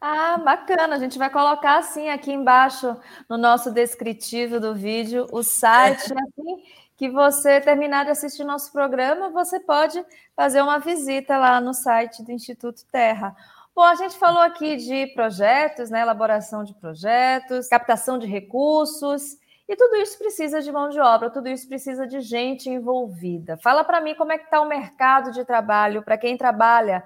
Ah, 0.00 0.38
bacana. 0.38 0.94
A 0.94 0.98
gente 0.98 1.18
vai 1.18 1.28
colocar 1.28 1.78
assim 1.78 2.08
aqui 2.08 2.32
embaixo 2.32 2.96
no 3.28 3.36
nosso 3.36 3.72
descritivo 3.72 4.60
do 4.60 4.74
vídeo 4.74 5.26
o 5.32 5.42
site. 5.42 6.12
Assim 6.12 6.62
que 6.96 7.08
você 7.08 7.60
terminar 7.60 8.04
de 8.04 8.10
assistir 8.10 8.42
nosso 8.42 8.72
programa, 8.72 9.30
você 9.30 9.60
pode 9.60 10.04
fazer 10.34 10.60
uma 10.60 10.80
visita 10.80 11.38
lá 11.38 11.60
no 11.60 11.72
site 11.72 12.24
do 12.24 12.32
Instituto 12.32 12.84
Terra. 12.90 13.36
Bom, 13.78 13.84
a 13.84 13.94
gente 13.94 14.18
falou 14.18 14.42
aqui 14.42 14.74
de 14.74 15.06
projetos, 15.14 15.88
né, 15.88 16.00
elaboração 16.00 16.64
de 16.64 16.74
projetos, 16.74 17.68
captação 17.68 18.18
de 18.18 18.26
recursos 18.26 19.38
E 19.68 19.76
tudo 19.76 19.94
isso 19.94 20.18
precisa 20.18 20.60
de 20.60 20.72
mão 20.72 20.88
de 20.88 20.98
obra, 20.98 21.30
tudo 21.30 21.48
isso 21.48 21.68
precisa 21.68 22.04
de 22.04 22.20
gente 22.20 22.68
envolvida. 22.68 23.56
Fala 23.58 23.84
para 23.84 24.00
mim 24.00 24.16
como 24.16 24.32
é 24.32 24.38
que 24.38 24.46
está 24.46 24.60
o 24.60 24.68
mercado 24.68 25.30
de 25.30 25.44
trabalho 25.44 26.02
para 26.02 26.18
quem 26.18 26.36
trabalha 26.36 27.04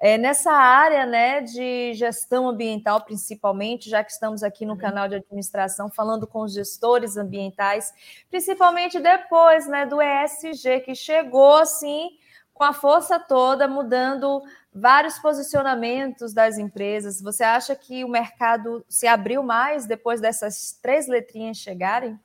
é, 0.00 0.16
nessa 0.16 0.50
área 0.50 1.04
né, 1.04 1.42
de 1.42 1.92
gestão 1.92 2.48
ambiental, 2.48 3.02
principalmente, 3.04 3.90
já 3.90 4.02
que 4.02 4.10
estamos 4.10 4.42
aqui 4.42 4.64
no 4.64 4.72
uhum. 4.72 4.78
canal 4.78 5.06
de 5.06 5.16
administração 5.16 5.90
falando 5.90 6.26
com 6.26 6.40
os 6.40 6.54
gestores 6.54 7.18
ambientais, 7.18 7.92
principalmente 8.30 8.98
depois 8.98 9.66
né, 9.66 9.84
do 9.84 10.00
ESG, 10.00 10.80
que 10.86 10.94
chegou 10.94 11.56
assim 11.56 12.16
com 12.54 12.62
a 12.62 12.72
força 12.72 13.18
toda, 13.18 13.66
mudando 13.66 14.42
vários 14.72 15.18
posicionamentos 15.18 16.32
das 16.32 16.56
empresas. 16.56 17.20
Você 17.20 17.42
acha 17.42 17.74
que 17.74 18.04
o 18.04 18.08
mercado 18.08 18.84
se 18.88 19.06
abriu 19.08 19.42
mais 19.42 19.86
depois 19.86 20.20
dessas 20.20 20.78
três 20.80 21.08
letrinhas 21.08 21.58
chegarem? 21.58 22.18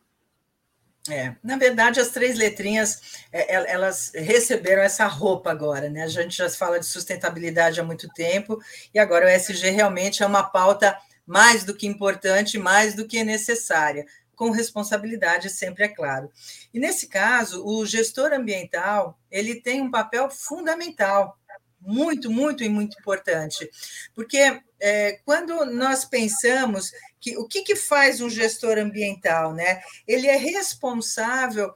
É, 1.09 1.35
na 1.43 1.57
verdade, 1.57 1.99
as 1.99 2.09
três 2.09 2.37
letrinhas 2.37 3.19
é, 3.31 3.55
é, 3.55 3.71
elas 3.71 4.11
receberam 4.13 4.83
essa 4.83 5.07
roupa 5.07 5.49
agora, 5.49 5.89
né? 5.89 6.03
A 6.03 6.07
gente 6.07 6.37
já 6.37 6.49
fala 6.49 6.79
de 6.79 6.85
sustentabilidade 6.85 7.79
há 7.79 7.83
muito 7.83 8.07
tempo 8.09 8.59
e 8.93 8.99
agora 8.99 9.25
o 9.25 9.29
SG 9.29 9.71
realmente 9.71 10.21
é 10.21 10.25
uma 10.25 10.43
pauta 10.43 10.95
mais 11.25 11.63
do 11.63 11.73
que 11.73 11.87
importante, 11.87 12.57
mais 12.57 12.95
do 12.95 13.07
que 13.07 13.23
necessária, 13.23 14.05
com 14.39 14.51
responsabilidade 14.51 15.49
sempre 15.49 15.83
é 15.83 15.89
claro. 15.89 16.31
E 16.73 16.79
nesse 16.79 17.07
caso, 17.07 17.61
o 17.65 17.85
gestor 17.85 18.31
ambiental 18.31 19.19
ele 19.29 19.55
tem 19.55 19.81
um 19.81 19.91
papel 19.91 20.29
fundamental 20.29 21.37
muito, 21.81 22.31
muito 22.31 22.63
e 22.63 22.69
muito 22.69 22.97
importante. 22.97 23.69
Porque 24.15 24.61
é, 24.79 25.19
quando 25.25 25.65
nós 25.65 26.05
pensamos 26.05 26.93
que 27.19 27.37
o 27.37 27.45
que, 27.45 27.63
que 27.63 27.75
faz 27.75 28.21
um 28.21 28.29
gestor 28.29 28.77
ambiental, 28.77 29.53
né? 29.53 29.81
Ele 30.07 30.27
é 30.27 30.37
responsável 30.37 31.73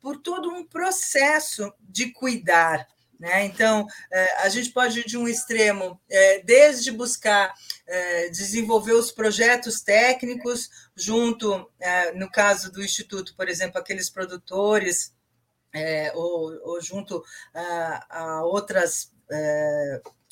por 0.00 0.16
todo 0.16 0.48
um 0.48 0.64
processo 0.64 1.70
de 1.80 2.12
cuidar. 2.12 2.88
Né? 3.18 3.44
Então, 3.46 3.86
é, 4.12 4.42
a 4.42 4.48
gente 4.48 4.70
pode 4.70 5.00
ir 5.00 5.06
de 5.06 5.16
um 5.16 5.26
extremo, 5.26 6.00
é, 6.08 6.42
desde 6.42 6.90
buscar 6.90 7.54
é, 7.86 8.28
desenvolver 8.28 8.92
os 8.92 9.10
projetos 9.10 9.80
técnicos, 9.80 10.68
junto, 10.94 11.70
no 12.14 12.30
caso 12.30 12.70
do 12.70 12.82
Instituto, 12.82 13.34
por 13.36 13.48
exemplo, 13.48 13.78
aqueles 13.78 14.10
produtores, 14.10 15.14
ou, 16.14 16.80
junto 16.80 17.22
a, 17.54 18.06
a 18.18 18.44
outras 18.44 19.12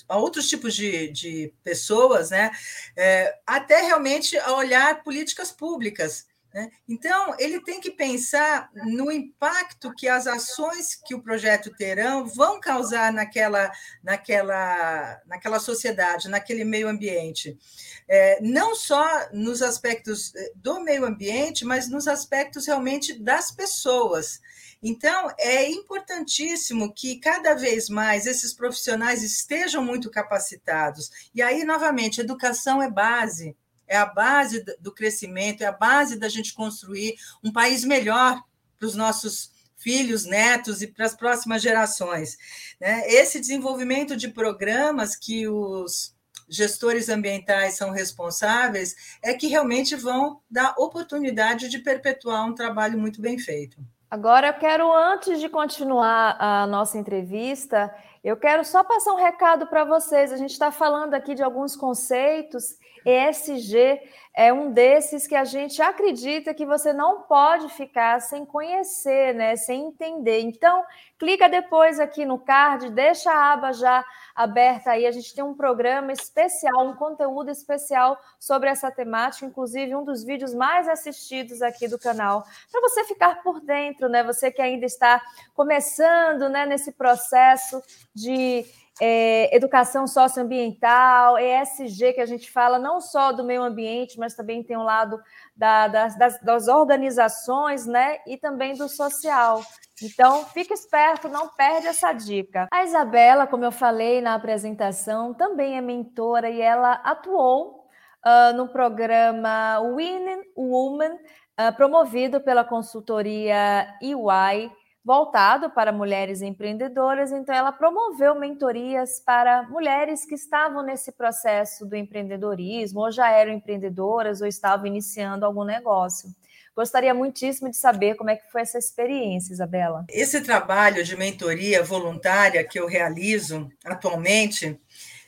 a 0.08 0.18
outros 0.18 0.48
tipos 0.48 0.74
de, 0.74 1.08
de 1.08 1.54
pessoas, 1.62 2.30
né? 2.30 2.50
É, 2.96 3.34
até 3.46 3.82
realmente 3.82 4.36
a 4.38 4.54
olhar 4.54 5.02
políticas 5.02 5.50
públicas. 5.50 6.26
Né? 6.54 6.70
Então, 6.88 7.34
ele 7.36 7.60
tem 7.64 7.80
que 7.80 7.90
pensar 7.90 8.70
no 8.86 9.10
impacto 9.10 9.92
que 9.92 10.06
as 10.06 10.28
ações 10.28 10.94
que 10.94 11.12
o 11.12 11.20
projeto 11.20 11.68
terão 11.74 12.24
vão 12.24 12.60
causar 12.60 13.12
naquela, 13.12 13.72
naquela, 14.00 15.20
naquela 15.26 15.58
sociedade, 15.58 16.28
naquele 16.28 16.64
meio 16.64 16.86
ambiente. 16.86 17.58
É, 18.06 18.40
não 18.40 18.76
só 18.76 19.04
nos 19.32 19.62
aspectos 19.62 20.32
do 20.54 20.78
meio 20.78 21.04
ambiente, 21.04 21.64
mas 21.64 21.88
nos 21.90 22.06
aspectos 22.06 22.68
realmente 22.68 23.18
das 23.18 23.50
pessoas. 23.50 24.40
Então, 24.80 25.34
é 25.40 25.68
importantíssimo 25.68 26.94
que 26.94 27.18
cada 27.18 27.54
vez 27.54 27.88
mais 27.88 28.26
esses 28.26 28.52
profissionais 28.52 29.24
estejam 29.24 29.82
muito 29.82 30.08
capacitados. 30.08 31.10
E 31.34 31.42
aí, 31.42 31.64
novamente, 31.64 32.20
educação 32.20 32.80
é 32.80 32.88
base, 32.88 33.56
é 33.86 33.96
a 33.96 34.06
base 34.06 34.64
do 34.80 34.92
crescimento, 34.92 35.62
é 35.62 35.66
a 35.66 35.72
base 35.72 36.18
da 36.18 36.28
gente 36.28 36.54
construir 36.54 37.14
um 37.42 37.52
país 37.52 37.84
melhor 37.84 38.42
para 38.78 38.86
os 38.86 38.94
nossos 38.94 39.52
filhos, 39.76 40.24
netos 40.24 40.82
e 40.82 40.86
para 40.86 41.04
as 41.04 41.14
próximas 41.14 41.60
gerações. 41.60 42.36
Né? 42.80 43.06
Esse 43.06 43.38
desenvolvimento 43.38 44.16
de 44.16 44.28
programas 44.28 45.14
que 45.14 45.46
os 45.46 46.14
gestores 46.48 47.08
ambientais 47.08 47.76
são 47.76 47.90
responsáveis 47.90 48.94
é 49.22 49.34
que 49.34 49.46
realmente 49.46 49.94
vão 49.96 50.40
dar 50.50 50.74
oportunidade 50.78 51.68
de 51.68 51.78
perpetuar 51.78 52.46
um 52.46 52.54
trabalho 52.54 52.98
muito 52.98 53.20
bem 53.20 53.38
feito. 53.38 53.78
Agora 54.10 54.48
eu 54.48 54.54
quero, 54.54 54.92
antes 54.92 55.40
de 55.40 55.48
continuar 55.48 56.36
a 56.38 56.66
nossa 56.66 56.96
entrevista, 56.96 57.92
eu 58.22 58.36
quero 58.36 58.64
só 58.64 58.84
passar 58.84 59.12
um 59.12 59.16
recado 59.16 59.66
para 59.66 59.84
vocês. 59.84 60.32
A 60.32 60.36
gente 60.36 60.52
está 60.52 60.70
falando 60.70 61.14
aqui 61.14 61.34
de 61.34 61.42
alguns 61.42 61.74
conceitos. 61.74 62.76
ESG 63.04 64.00
é 64.36 64.52
um 64.52 64.72
desses 64.72 65.28
que 65.28 65.36
a 65.36 65.44
gente 65.44 65.80
acredita 65.80 66.52
que 66.52 66.66
você 66.66 66.92
não 66.92 67.22
pode 67.22 67.68
ficar 67.68 68.20
sem 68.20 68.44
conhecer, 68.44 69.32
né? 69.32 69.54
Sem 69.54 69.86
entender. 69.86 70.40
Então, 70.40 70.84
clica 71.16 71.48
depois 71.48 72.00
aqui 72.00 72.24
no 72.24 72.38
card, 72.38 72.90
deixa 72.90 73.30
a 73.30 73.52
aba 73.52 73.72
já 73.72 74.04
aberta 74.34 74.90
aí. 74.90 75.06
A 75.06 75.12
gente 75.12 75.32
tem 75.32 75.44
um 75.44 75.54
programa 75.54 76.12
especial, 76.12 76.84
um 76.84 76.96
conteúdo 76.96 77.48
especial 77.48 78.18
sobre 78.40 78.68
essa 78.68 78.90
temática, 78.90 79.46
inclusive 79.46 79.94
um 79.94 80.04
dos 80.04 80.24
vídeos 80.24 80.52
mais 80.52 80.88
assistidos 80.88 81.62
aqui 81.62 81.86
do 81.86 81.98
canal, 81.98 82.44
para 82.72 82.80
você 82.80 83.04
ficar 83.04 83.40
por 83.42 83.60
dentro, 83.60 84.08
né? 84.08 84.24
Você 84.24 84.50
que 84.50 84.60
ainda 84.60 84.84
está 84.84 85.22
começando, 85.54 86.48
né, 86.48 86.66
nesse 86.66 86.90
processo 86.90 87.80
de 88.12 88.66
é, 89.00 89.54
educação 89.54 90.06
socioambiental, 90.06 91.36
ESG, 91.38 92.12
que 92.12 92.20
a 92.20 92.26
gente 92.26 92.50
fala 92.50 92.78
não 92.78 93.00
só 93.00 93.32
do 93.32 93.42
meio 93.42 93.62
ambiente, 93.62 94.18
mas 94.18 94.34
também 94.34 94.62
tem 94.62 94.76
um 94.76 94.84
lado 94.84 95.20
da, 95.56 95.88
das, 95.88 96.40
das, 96.40 96.68
organizações, 96.68 97.86
né? 97.86 98.18
E 98.26 98.36
também 98.36 98.74
do 98.74 98.88
social. 98.88 99.62
Então, 100.02 100.44
fique 100.46 100.72
esperto, 100.72 101.28
não 101.28 101.48
perde 101.48 101.88
essa 101.88 102.12
dica. 102.12 102.68
A 102.72 102.84
Isabela, 102.84 103.46
como 103.46 103.64
eu 103.64 103.72
falei 103.72 104.20
na 104.20 104.34
apresentação, 104.34 105.34
também 105.34 105.76
é 105.76 105.80
mentora 105.80 106.48
e 106.48 106.60
ela 106.60 106.92
atuou 107.04 107.84
uh, 108.24 108.56
no 108.56 108.68
programa 108.68 109.80
Winning 109.80 110.42
Woman, 110.56 111.14
uh, 111.14 111.74
promovido 111.76 112.40
pela 112.40 112.64
consultoria 112.64 113.88
EY, 114.00 114.70
voltado 115.04 115.70
para 115.70 115.92
mulheres 115.92 116.40
empreendedoras. 116.40 117.30
Então, 117.30 117.54
ela 117.54 117.70
promoveu 117.70 118.34
mentorias 118.34 119.20
para 119.20 119.64
mulheres 119.64 120.24
que 120.24 120.34
estavam 120.34 120.82
nesse 120.82 121.12
processo 121.12 121.84
do 121.84 121.94
empreendedorismo, 121.94 123.00
ou 123.00 123.12
já 123.12 123.30
eram 123.30 123.52
empreendedoras, 123.52 124.40
ou 124.40 124.46
estavam 124.46 124.86
iniciando 124.86 125.44
algum 125.44 125.64
negócio. 125.64 126.30
Gostaria 126.74 127.14
muitíssimo 127.14 127.70
de 127.70 127.76
saber 127.76 128.16
como 128.16 128.30
é 128.30 128.36
que 128.36 128.50
foi 128.50 128.62
essa 128.62 128.78
experiência, 128.78 129.52
Isabela. 129.52 130.06
Esse 130.08 130.40
trabalho 130.40 131.04
de 131.04 131.16
mentoria 131.16 131.84
voluntária 131.84 132.64
que 132.64 132.80
eu 132.80 132.88
realizo 132.88 133.70
atualmente 133.84 134.80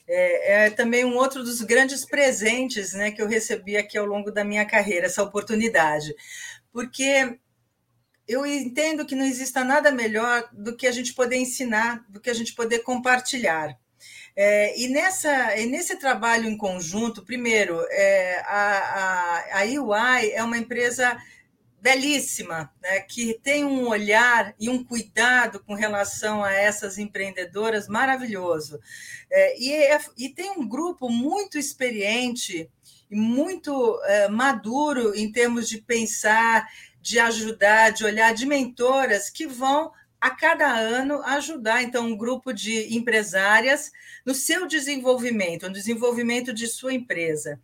é, 0.08 0.66
é, 0.66 0.70
também 0.70 1.04
um 1.04 1.16
outro 1.16 1.44
dos 1.44 1.60
grandes 1.60 2.04
presentes 2.04 2.92
né, 2.94 3.10
que 3.10 3.22
eu 3.22 3.28
recebi 3.28 3.76
aqui 3.76 3.96
ao 3.96 4.06
longo 4.06 4.32
da 4.32 4.42
minha 4.42 4.64
carreira, 4.64 5.06
essa 5.06 5.22
oportunidade. 5.22 6.14
Porque 6.72 7.38
eu 8.28 8.44
entendo 8.44 9.04
que 9.04 9.14
não 9.14 9.24
exista 9.24 9.62
nada 9.62 9.90
melhor 9.90 10.48
do 10.52 10.76
que 10.76 10.86
a 10.86 10.92
gente 10.92 11.14
poder 11.14 11.36
ensinar, 11.36 12.04
do 12.08 12.20
que 12.20 12.30
a 12.30 12.34
gente 12.34 12.54
poder 12.54 12.80
compartilhar. 12.80 13.78
É, 14.34 14.78
e, 14.78 14.88
nessa, 14.88 15.56
e 15.56 15.66
nesse 15.66 15.96
trabalho 15.96 16.48
em 16.48 16.56
conjunto, 16.56 17.24
primeiro, 17.24 17.80
é, 17.90 18.40
a, 18.46 19.52
a, 19.52 19.62
a 19.62 19.64
UI 19.64 20.30
é 20.32 20.42
uma 20.42 20.58
empresa 20.58 21.16
belíssima, 21.80 22.70
né, 22.82 23.00
que 23.00 23.38
tem 23.42 23.64
um 23.64 23.86
olhar 23.86 24.54
e 24.58 24.68
um 24.68 24.82
cuidado 24.82 25.60
com 25.60 25.74
relação 25.74 26.42
a 26.42 26.52
essas 26.52 26.98
empreendedoras 26.98 27.86
maravilhoso. 27.86 28.80
É, 29.30 29.58
e, 29.58 29.72
é, 29.72 30.00
e, 30.18 30.28
tem 30.28 30.50
um 30.50 30.66
grupo 30.66 31.08
muito 31.08 31.56
experiente 31.56 32.68
muito 33.11 34.01
é, 34.05 34.29
maduro 34.29 35.14
em 35.14 35.31
termos 35.31 35.69
de 35.69 35.79
pensar, 35.79 36.66
de 37.01 37.19
ajudar, 37.19 37.90
de 37.90 38.05
olhar, 38.05 38.35
de 38.35 38.47
mentoras 38.47 39.31
que 39.31 39.47
vão 39.47 39.92
a 40.21 40.31
cada 40.31 40.66
ano 40.73 41.23
ajudar 41.23 41.83
então 41.83 42.07
um 42.07 42.16
grupo 42.16 42.53
de 42.53 42.97
empresárias 42.97 43.92
no 44.25 44.35
seu 44.35 44.66
desenvolvimento, 44.66 45.69
no 45.69 45.73
desenvolvimento 45.73 46.53
de 46.53 46.66
sua 46.66 46.92
empresa. 46.92 47.61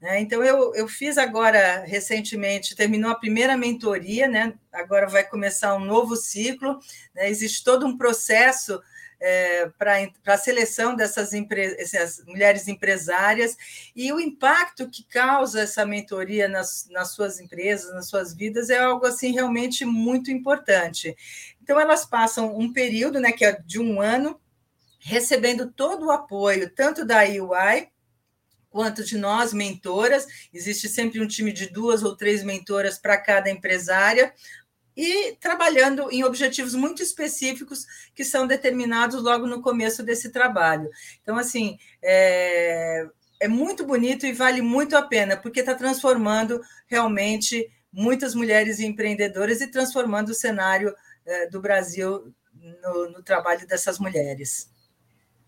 Né? 0.00 0.20
Então, 0.20 0.42
eu, 0.44 0.74
eu 0.74 0.86
fiz 0.88 1.18
agora, 1.18 1.84
recentemente, 1.84 2.76
terminou 2.76 3.10
a 3.10 3.18
primeira 3.18 3.56
mentoria, 3.56 4.28
né? 4.28 4.54
agora 4.72 5.06
vai 5.06 5.24
começar 5.24 5.74
um 5.74 5.84
novo 5.84 6.16
ciclo, 6.16 6.78
né? 7.14 7.28
existe 7.28 7.64
todo 7.64 7.86
um 7.86 7.96
processo 7.96 8.80
é, 9.20 9.68
para 9.78 10.10
a 10.26 10.38
seleção 10.38 10.94
dessas 10.94 11.30
essas 11.32 12.24
mulheres 12.26 12.68
empresárias 12.68 13.56
e 13.94 14.12
o 14.12 14.20
impacto 14.20 14.88
que 14.88 15.02
causa 15.04 15.60
essa 15.60 15.86
mentoria 15.86 16.48
nas, 16.48 16.86
nas 16.90 17.12
suas 17.12 17.40
empresas, 17.40 17.92
nas 17.94 18.08
suas 18.08 18.34
vidas, 18.34 18.70
é 18.70 18.78
algo 18.78 19.06
assim 19.06 19.32
realmente 19.32 19.84
muito 19.84 20.30
importante. 20.30 21.16
Então, 21.62 21.80
elas 21.80 22.04
passam 22.04 22.56
um 22.56 22.72
período, 22.72 23.18
né, 23.18 23.32
que 23.32 23.44
é 23.44 23.60
de 23.60 23.80
um 23.80 24.00
ano, 24.00 24.40
recebendo 24.98 25.70
todo 25.70 26.06
o 26.06 26.12
apoio, 26.12 26.70
tanto 26.70 27.04
da 27.04 27.20
UI 27.20 27.88
quanto 28.76 29.02
de 29.02 29.16
nós, 29.16 29.54
mentoras. 29.54 30.26
Existe 30.52 30.88
sempre 30.88 31.20
um 31.20 31.26
time 31.26 31.50
de 31.50 31.70
duas 31.70 32.02
ou 32.02 32.14
três 32.14 32.42
mentoras 32.42 32.98
para 32.98 33.16
cada 33.16 33.50
empresária, 33.50 34.34
e 34.96 35.36
trabalhando 35.40 36.10
em 36.10 36.24
objetivos 36.24 36.74
muito 36.74 37.02
específicos 37.02 37.86
que 38.14 38.24
são 38.24 38.46
determinados 38.46 39.22
logo 39.22 39.46
no 39.46 39.60
começo 39.60 40.02
desse 40.02 40.30
trabalho. 40.30 40.88
Então, 41.22 41.36
assim, 41.36 41.78
é, 42.02 43.06
é 43.38 43.48
muito 43.48 43.84
bonito 43.84 44.24
e 44.24 44.32
vale 44.32 44.62
muito 44.62 44.96
a 44.96 45.02
pena, 45.02 45.36
porque 45.36 45.60
está 45.60 45.74
transformando 45.74 46.60
realmente 46.86 47.70
muitas 47.92 48.34
mulheres 48.34 48.80
empreendedoras 48.80 49.60
e 49.60 49.70
transformando 49.70 50.30
o 50.30 50.34
cenário 50.34 50.94
é, 51.26 51.48
do 51.48 51.60
Brasil 51.60 52.32
no, 52.82 53.10
no 53.10 53.22
trabalho 53.22 53.66
dessas 53.66 53.98
mulheres. 53.98 54.70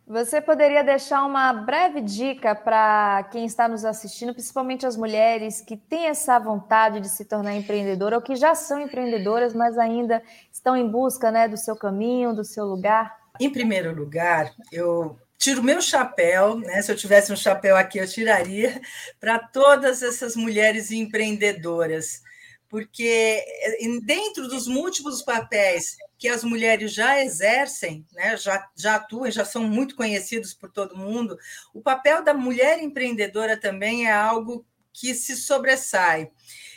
Você 0.08 0.40
poderia 0.40 0.82
deixar 0.82 1.22
uma 1.26 1.52
breve 1.52 2.00
dica 2.00 2.54
para 2.54 3.28
quem 3.30 3.44
está 3.44 3.68
nos 3.68 3.84
assistindo, 3.84 4.32
principalmente 4.32 4.86
as 4.86 4.96
mulheres 4.96 5.60
que 5.60 5.76
têm 5.76 6.06
essa 6.06 6.38
vontade 6.38 6.98
de 6.98 7.10
se 7.10 7.26
tornar 7.26 7.54
empreendedora 7.54 8.16
ou 8.16 8.22
que 8.22 8.34
já 8.34 8.54
são 8.54 8.80
empreendedoras, 8.80 9.52
mas 9.52 9.76
ainda 9.76 10.22
estão 10.50 10.74
em 10.74 10.88
busca 10.88 11.30
né, 11.30 11.46
do 11.46 11.58
seu 11.58 11.76
caminho, 11.76 12.34
do 12.34 12.42
seu 12.42 12.64
lugar? 12.64 13.14
Em 13.38 13.52
primeiro 13.52 13.94
lugar, 13.94 14.50
eu 14.72 15.18
tiro 15.36 15.62
meu 15.62 15.82
chapéu, 15.82 16.56
né? 16.56 16.80
Se 16.80 16.90
eu 16.90 16.96
tivesse 16.96 17.30
um 17.30 17.36
chapéu 17.36 17.76
aqui, 17.76 17.98
eu 17.98 18.08
tiraria 18.08 18.80
para 19.20 19.38
todas 19.38 20.02
essas 20.02 20.34
mulheres 20.34 20.90
empreendedoras, 20.90 22.22
porque 22.68 23.44
eh, 23.46 24.00
dentro 24.02 24.46
dos 24.46 24.66
múltiplos 24.66 25.22
papéis 25.22 25.96
que 26.18 26.28
as 26.28 26.42
mulheres 26.42 26.92
já 26.92 27.22
exercem, 27.22 28.04
né, 28.12 28.36
já, 28.36 28.68
já 28.76 28.96
atuam, 28.96 29.30
já 29.30 29.44
são 29.44 29.62
muito 29.62 29.94
conhecidos 29.94 30.52
por 30.52 30.70
todo 30.70 30.96
mundo, 30.96 31.38
o 31.72 31.80
papel 31.80 32.22
da 32.22 32.34
mulher 32.34 32.82
empreendedora 32.82 33.56
também 33.56 34.06
é 34.06 34.12
algo 34.12 34.66
que 34.92 35.14
se 35.14 35.36
sobressai. 35.36 36.30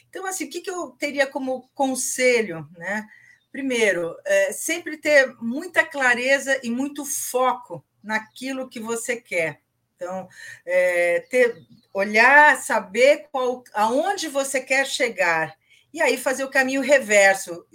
Então, 0.09 0.25
assim, 0.25 0.45
o 0.45 0.49
que, 0.49 0.69
eu 0.69 0.91
teria 0.91 1.25
como 1.25 1.69
conselho? 1.73 2.69
Né? 2.77 3.07
Primeiro, 3.51 4.15
é, 4.25 4.51
sempre 4.51 4.97
ter 4.97 5.33
muita 5.41 5.83
clareza 5.83 6.59
e 6.61 6.69
muito 6.69 7.03
foco 7.03 7.83
naquilo 8.03 8.69
que 8.69 8.79
você 8.79 9.15
quer. 9.15 9.61
Então, 9.95 10.27
é, 10.65 11.21
ter, 11.29 11.55
olhar, 11.93 12.57
saber 12.61 13.27
qual, 13.31 13.63
aonde 13.73 14.27
você 14.27 14.59
quer 14.59 14.85
chegar, 14.85 15.55
e 15.93 16.01
aí 16.01 16.17
fazer 16.17 16.43
o 16.43 16.49
caminho 16.49 16.81
reverso, 16.81 17.65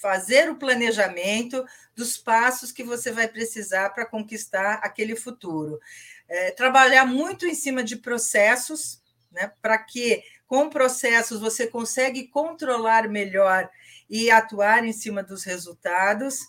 fazer 0.00 0.50
o 0.50 0.56
planejamento 0.56 1.64
dos 1.94 2.18
passos 2.18 2.70
que 2.70 2.84
você 2.84 3.10
vai 3.10 3.26
precisar 3.26 3.90
para 3.90 4.06
conquistar 4.06 4.74
aquele 4.74 5.16
futuro. 5.16 5.80
É, 6.28 6.50
trabalhar 6.50 7.06
muito 7.06 7.46
em 7.46 7.54
cima 7.54 7.82
de 7.82 7.96
processos, 7.96 9.00
né, 9.32 9.52
para 9.62 9.78
que 9.78 10.22
com 10.46 10.68
processos 10.68 11.40
você 11.40 11.66
consegue 11.66 12.28
controlar 12.28 13.08
melhor 13.08 13.68
e 14.08 14.30
atuar 14.30 14.84
em 14.84 14.92
cima 14.92 15.22
dos 15.22 15.44
resultados. 15.44 16.40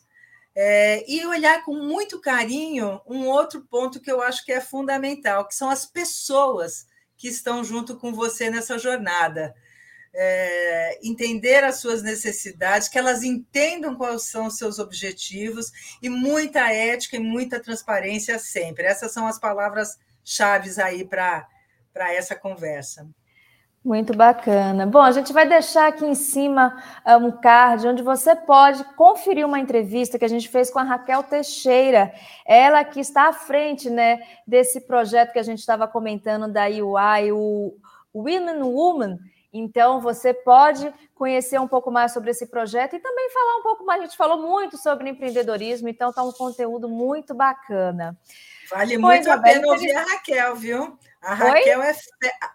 É, 0.60 1.06
e 1.08 1.24
olhar 1.24 1.64
com 1.64 1.76
muito 1.76 2.20
carinho 2.20 3.00
um 3.06 3.28
outro 3.28 3.62
ponto 3.70 4.00
que 4.02 4.12
eu 4.12 4.22
acho 4.24 4.44
que 4.44 4.52
é 4.52 4.60
fundamental, 4.60 5.48
que 5.48 5.54
são 5.54 5.70
as 5.70 5.86
pessoas 5.86 6.88
que 7.16 7.28
estão 7.28 7.64
junto 7.64 7.96
com 7.98 8.12
você 8.12 8.50
nessa 8.50 8.78
jornada 8.78 9.54
é, 10.14 11.00
entender 11.04 11.64
as 11.64 11.80
suas 11.80 12.02
necessidades, 12.02 12.90
que 12.90 12.98
elas 12.98 13.24
entendam 13.24 13.96
quais 13.96 14.24
são 14.24 14.48
os 14.48 14.58
seus 14.58 14.80
objetivos 14.80 15.72
e 16.02 16.10
muita 16.10 16.72
ética 16.72 17.18
e 17.18 17.20
muita 17.20 17.60
transparência 17.60 18.40
sempre. 18.40 18.86
Essas 18.86 19.12
são 19.12 19.28
as 19.28 19.40
palavras 19.40 19.98
chaves 20.24 20.78
aí 20.78 21.06
para 21.06 21.48
essa 22.14 22.36
conversa. 22.36 23.08
Muito 23.88 24.14
bacana. 24.14 24.86
Bom, 24.86 25.00
a 25.00 25.14
gente 25.14 25.32
vai 25.32 25.48
deixar 25.48 25.88
aqui 25.88 26.06
em 26.06 26.14
cima 26.14 26.76
ah, 27.06 27.16
um 27.16 27.32
card 27.32 27.88
onde 27.88 28.04
você 28.04 28.36
pode 28.36 28.84
conferir 28.96 29.46
uma 29.46 29.62
entrevista 29.62 30.20
que 30.20 30.26
a 30.26 30.28
gente 30.28 30.50
fez 30.50 30.70
com 30.70 30.78
a 30.78 30.84
Raquel 30.84 31.24
Teixeira, 31.24 32.12
ela 32.46 32.84
que 32.84 33.00
está 33.00 33.30
à 33.30 33.34
frente 33.34 33.90
né, 33.90 34.20
desse 34.46 34.82
projeto 34.82 35.32
que 35.32 35.40
a 35.40 35.44
gente 35.44 35.60
estava 35.60 35.88
comentando 35.88 36.52
da 36.52 36.66
UI, 36.66 37.32
o 37.32 37.78
Women 38.14 38.62
Woman, 38.64 39.20
então, 39.60 40.00
você 40.02 40.34
pode 40.34 40.94
conhecer 41.16 41.60
um 41.60 41.68
pouco 41.68 41.90
mais 41.90 42.14
sobre 42.14 42.32
esse 42.32 42.46
projeto 42.46 42.96
e 42.96 43.00
também 43.00 43.30
falar 43.32 43.58
um 43.58 43.64
pouco 43.64 43.86
mais. 43.86 44.02
A 44.02 44.06
gente 44.06 44.18
falou 44.18 44.42
muito 44.42 44.78
sobre 44.78 45.10
empreendedorismo, 45.10 45.90
então 45.90 46.10
está 46.10 46.24
um 46.24 46.32
conteúdo 46.32 46.88
muito 46.88 47.34
bacana. 47.34 48.18
Vale 48.70 48.98
muito 48.98 49.32
a 49.32 49.38
pena 49.38 49.68
ouvir 49.68 49.96
a 49.96 50.04
Raquel, 50.04 50.56
viu? 50.56 51.00
A 51.22 51.34
Raquel 51.34 51.82
é 51.82 51.94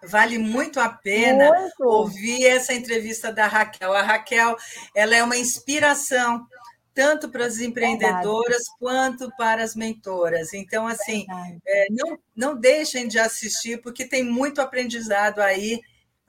vale 0.04 0.38
muito 0.38 0.78
a 0.78 0.88
pena 0.88 1.50
muito. 1.50 1.84
ouvir 1.84 2.46
essa 2.46 2.72
entrevista 2.72 3.32
da 3.32 3.46
Raquel. 3.46 3.92
A 3.92 4.02
Raquel, 4.02 4.56
ela 4.94 5.16
é 5.16 5.22
uma 5.22 5.36
inspiração 5.36 6.46
tanto 6.94 7.28
para 7.28 7.46
as 7.46 7.58
empreendedoras 7.58 8.46
Verdade. 8.46 8.78
quanto 8.78 9.36
para 9.36 9.62
as 9.62 9.74
mentoras. 9.74 10.52
Então, 10.52 10.86
assim, 10.86 11.24
é, 11.66 11.86
não, 11.90 12.18
não 12.36 12.54
deixem 12.58 13.08
de 13.08 13.18
assistir, 13.18 13.80
porque 13.80 14.04
tem 14.04 14.22
muito 14.22 14.60
aprendizado 14.60 15.40
aí 15.40 15.80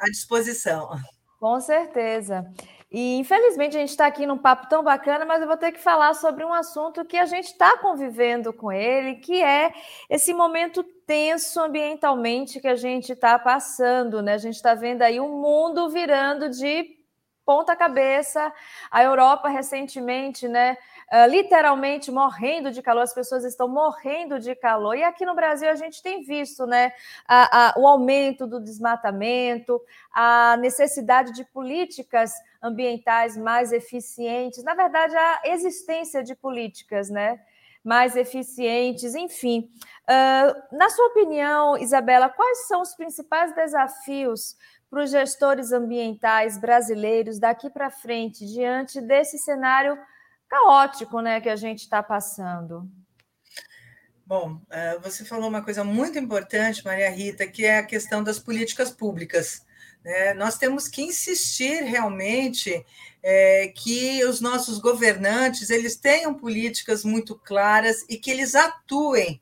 à 0.04 0.10
disposição. 0.10 0.90
Com 1.40 1.60
certeza. 1.60 2.46
E 2.94 3.18
infelizmente 3.18 3.76
a 3.76 3.80
gente 3.80 3.90
está 3.90 4.06
aqui 4.06 4.26
num 4.26 4.38
papo 4.38 4.70
tão 4.70 4.84
bacana, 4.84 5.26
mas 5.26 5.42
eu 5.42 5.48
vou 5.48 5.58
ter 5.58 5.72
que 5.72 5.80
falar 5.80 6.14
sobre 6.14 6.46
um 6.46 6.54
assunto 6.54 7.04
que 7.04 7.18
a 7.18 7.26
gente 7.26 7.46
está 7.46 7.76
convivendo 7.80 8.54
com 8.54 8.72
ele, 8.72 9.16
que 9.16 9.42
é 9.42 9.74
esse 10.08 10.32
momento 10.32 10.84
tenso 11.08 11.60
ambientalmente 11.60 12.60
que 12.60 12.68
a 12.68 12.76
gente 12.76 13.14
está 13.14 13.40
passando, 13.40 14.22
né? 14.22 14.36
A 14.36 14.38
gente 14.38 14.56
está 14.56 14.76
vendo 14.76 15.02
aí 15.02 15.20
o 15.20 15.26
um 15.26 15.42
mundo 15.42 15.90
virando 15.90 16.50
de 16.50 17.04
ponta 17.44 17.76
cabeça. 17.76 18.54
A 18.92 19.04
Europa 19.04 19.50
recentemente, 19.50 20.48
né? 20.48 20.78
Uh, 21.14 21.30
literalmente 21.30 22.12
morrendo 22.12 22.72
de 22.72 22.82
calor, 22.82 23.04
as 23.04 23.14
pessoas 23.14 23.44
estão 23.46 23.68
morrendo 23.68 24.40
de 24.40 24.56
calor. 24.56 24.96
E 24.96 25.04
aqui 25.04 25.26
no 25.26 25.36
Brasil 25.36 25.70
a 25.70 25.76
gente 25.76 26.02
tem 26.02 26.24
visto 26.24 26.66
né, 26.66 26.92
a, 27.28 27.70
a, 27.70 27.80
o 27.80 27.88
aumento 27.88 28.48
do 28.48 28.60
desmatamento, 28.60 29.80
a 30.12 30.58
necessidade 30.58 31.32
de 31.34 31.46
políticas 31.46 32.34
ambientais 32.62 33.38
mais 33.38 33.72
eficientes, 33.72 34.64
na 34.64 34.74
verdade, 34.74 35.16
a 35.16 35.42
existência 35.46 36.24
de 36.24 36.34
políticas, 36.34 37.10
né? 37.10 37.40
mais 37.84 38.16
eficientes, 38.16 39.14
enfim. 39.14 39.70
Uh, 40.04 40.76
na 40.78 40.90
sua 40.90 41.08
opinião, 41.08 41.78
Isabela, 41.78 42.30
quais 42.30 42.66
são 42.66 42.82
os 42.82 42.96
principais 42.96 43.54
desafios 43.54 44.56
para 44.90 45.04
os 45.04 45.12
gestores 45.12 45.74
ambientais 45.74 46.58
brasileiros 46.58 47.40
daqui 47.40 47.70
para 47.70 47.90
frente, 47.90 48.46
diante 48.46 49.02
desse 49.02 49.38
cenário 49.38 49.98
caótico 50.54 51.20
né, 51.20 51.42
que 51.42 51.50
a 51.50 51.56
gente 51.56 51.80
está 51.80 52.04
passando. 52.04 52.88
Bom, 54.26 54.62
é, 54.70 55.00
você 55.00 55.26
falou 55.26 55.50
uma 55.50 55.64
coisa 55.64 55.84
muito 55.84 56.20
importante, 56.20 56.86
Maria 56.86 57.10
Rita, 57.10 57.48
que 57.48 57.66
é 57.66 57.80
a 57.80 57.86
questão 57.86 58.24
das 58.24 58.38
políticas 58.38 58.92
públicas. 58.92 59.66
Né? 60.04 60.34
Nós 60.36 60.58
temos 60.58 60.88
que 60.88 61.02
insistir 61.02 61.84
realmente 61.84 62.86
é, 63.24 63.68
que 63.76 64.24
os 64.26 64.40
nossos 64.40 64.78
governantes 64.78 65.72
eles 65.72 65.96
tenham 65.96 66.36
políticas 66.36 67.04
muito 67.04 67.36
claras 67.36 68.06
e 68.08 68.18
que 68.18 68.30
eles 68.30 68.54
atuem 68.54 69.42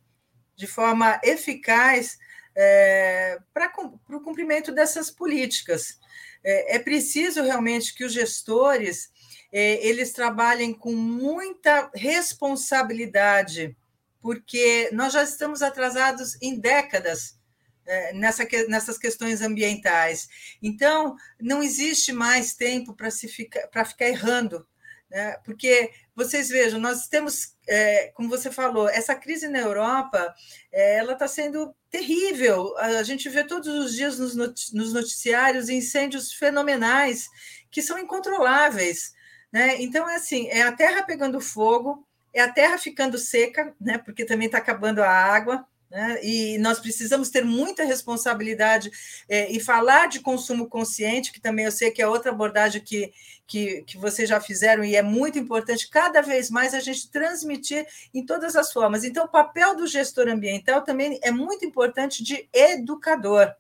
de 0.56 0.66
forma 0.66 1.20
eficaz 1.24 2.18
é, 2.56 3.38
para 3.54 3.72
o 4.10 4.22
cumprimento 4.22 4.72
dessas 4.72 5.12
políticas. 5.12 6.00
É 6.44 6.80
preciso 6.80 7.44
realmente 7.44 7.94
que 7.94 8.04
os 8.04 8.12
gestores 8.12 9.12
é, 9.52 9.86
eles 9.86 10.14
trabalhem 10.14 10.74
com 10.74 10.94
muita 10.94 11.92
responsabilidade, 11.94 13.76
porque 14.22 14.90
nós 14.94 15.14
já 15.14 15.24
estamos 15.24 15.62
atrasados 15.62 16.38
em 16.42 16.60
décadas 16.60 17.40
é, 17.86 18.14
nessa, 18.14 18.48
nessas 18.68 18.98
questões 18.98 19.42
ambientais. 19.42 20.30
Então, 20.62 21.16
não 21.40 21.62
existe 21.62 22.14
mais 22.14 22.54
tempo 22.54 22.96
para 22.96 23.12
ficar, 23.12 23.86
ficar 23.86 24.08
errando. 24.08 24.66
Né? 25.10 25.36
Porque 25.44 25.92
vocês 26.16 26.48
vejam, 26.48 26.80
nós 26.80 27.08
temos, 27.08 27.56
é, 27.68 28.08
como 28.16 28.30
você 28.30 28.50
falou, 28.50 28.88
essa 28.88 29.14
crise 29.14 29.48
na 29.50 29.60
Europa, 29.60 30.34
é, 30.72 31.00
ela 31.00 31.14
está 31.14 31.28
sendo 31.28 31.76
terrível. 31.90 32.78
A 32.78 33.04
gente 33.04 33.28
vê 33.28 33.44
todos 33.44 33.68
os 33.68 33.94
dias 33.94 34.18
nos 34.18 34.94
noticiários 34.94 35.68
incêndios 35.68 36.32
fenomenais 36.32 37.28
que 37.70 37.82
são 37.82 38.00
incontroláveis. 38.00 39.14
Né? 39.52 39.82
Então, 39.82 40.10
é 40.10 40.16
assim, 40.16 40.48
é 40.48 40.62
a 40.64 40.72
terra 40.72 41.04
pegando 41.04 41.42
fogo, 41.42 42.06
é 42.34 42.42
a 42.42 42.52
terra 42.52 42.78
ficando 42.78 43.18
seca, 43.18 43.76
né? 43.80 43.98
porque 43.98 44.26
também 44.26 44.46
está 44.46 44.58
acabando 44.58 45.04
a 45.04 45.10
água, 45.10 45.66
Né? 45.92 46.24
E 46.24 46.58
nós 46.60 46.80
precisamos 46.80 47.30
ter 47.30 47.44
muita 47.44 47.84
responsabilidade 47.84 48.90
é, 49.28 49.52
e 49.52 49.60
falar 49.60 50.08
de 50.08 50.22
consumo 50.22 50.70
consciente, 50.70 51.34
que 51.34 51.42
também 51.42 51.66
eu 51.66 51.72
sei 51.72 51.92
que 51.92 52.02
é 52.02 52.08
outra 52.08 52.32
abordagem 52.32 52.82
que, 52.82 53.12
que, 53.46 53.84
que 53.84 53.98
vocês 53.98 54.30
já 54.30 54.40
fizeram 54.40 54.86
e 54.86 54.96
é 54.96 55.02
muito 55.02 55.38
importante, 55.38 55.90
cada 55.90 56.22
vez 56.22 56.50
mais 56.50 56.74
a 56.74 56.80
gente 56.80 57.12
transmitir 57.12 57.86
em 58.14 58.26
todas 58.26 58.56
as 58.56 58.72
formas. 58.72 59.04
Então, 59.04 59.26
o 59.26 59.32
papel 59.32 59.76
do 59.76 59.86
gestor 59.86 60.30
ambiental 60.30 60.82
também 60.82 61.20
é 61.22 61.30
muito 61.30 61.66
importante 61.66 62.24
de 62.24 62.48
educador. 62.54 63.54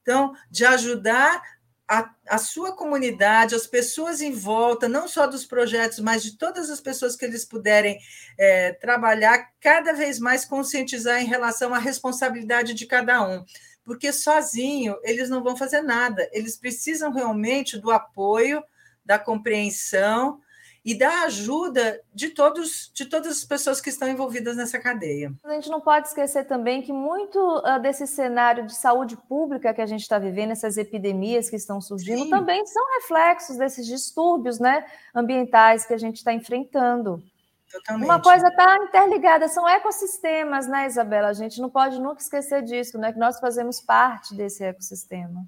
Então, 0.00 0.34
de 0.50 0.64
ajudar 0.64 1.42
a, 1.90 2.08
a, 2.28 2.38
sua 2.38 2.70
comunidade, 2.70 3.56
as 3.56 3.66
pessoas 3.66 4.20
em 4.20 4.30
volta, 4.30 4.88
não 4.88 5.08
só 5.08 5.26
dos 5.26 5.44
projetos, 5.44 5.98
mas 5.98 6.22
de 6.22 6.38
todas 6.38 6.70
as 6.70 6.80
pessoas 6.80 7.16
que 7.16 7.24
eles 7.24 7.44
puderem 7.44 7.98
é, 8.38 8.72
trabalhar, 8.74 9.50
cada 9.60 9.92
vez 9.92 10.20
mais 10.20 10.44
conscientizar 10.44 11.20
em 11.20 11.26
relação 11.26 11.74
à 11.74 11.78
responsabilidade 11.78 12.74
de 12.74 12.86
cada 12.86 13.28
um. 13.28 13.44
Porque 13.84 14.12
sozinho 14.12 14.96
eles 15.02 15.28
não 15.28 15.42
vão 15.42 15.56
fazer 15.56 15.82
nada, 15.82 16.30
eles 16.32 16.56
precisam 16.56 17.10
realmente 17.10 17.76
do 17.76 17.90
apoio, 17.90 18.62
da 19.04 19.18
compreensão 19.18 20.40
e 20.84 20.94
da 20.94 21.22
ajuda 21.22 22.00
de 22.14 22.30
todos 22.30 22.90
de 22.94 23.04
todas 23.04 23.38
as 23.38 23.44
pessoas 23.44 23.80
que 23.80 23.90
estão 23.90 24.08
envolvidas 24.08 24.56
nessa 24.56 24.78
cadeia. 24.78 25.32
A 25.44 25.52
gente 25.52 25.68
não 25.68 25.80
pode 25.80 26.08
esquecer 26.08 26.44
também 26.44 26.80
que 26.80 26.92
muito 26.92 27.38
uh, 27.38 27.80
desse 27.80 28.06
cenário 28.06 28.66
de 28.66 28.74
saúde 28.74 29.16
pública 29.16 29.74
que 29.74 29.80
a 29.80 29.86
gente 29.86 30.02
está 30.02 30.18
vivendo, 30.18 30.52
essas 30.52 30.76
epidemias 30.76 31.50
que 31.50 31.56
estão 31.56 31.80
surgindo, 31.80 32.24
Sim. 32.24 32.30
também 32.30 32.64
são 32.66 32.82
reflexos 33.00 33.56
desses 33.56 33.86
distúrbios 33.86 34.58
né, 34.58 34.86
ambientais 35.14 35.84
que 35.84 35.94
a 35.94 35.98
gente 35.98 36.16
está 36.16 36.32
enfrentando. 36.32 37.22
Totalmente. 37.70 38.04
Uma 38.04 38.20
coisa 38.20 38.48
está 38.48 38.76
interligada, 38.82 39.46
são 39.46 39.68
ecossistemas, 39.68 40.66
né, 40.66 40.86
Isabela? 40.86 41.28
A 41.28 41.32
gente 41.32 41.60
não 41.60 41.70
pode 41.70 42.00
nunca 42.00 42.20
esquecer 42.20 42.62
disso, 42.62 42.98
né? 42.98 43.12
Que 43.12 43.18
nós 43.18 43.38
fazemos 43.38 43.80
parte 43.80 44.34
desse 44.34 44.64
ecossistema. 44.64 45.44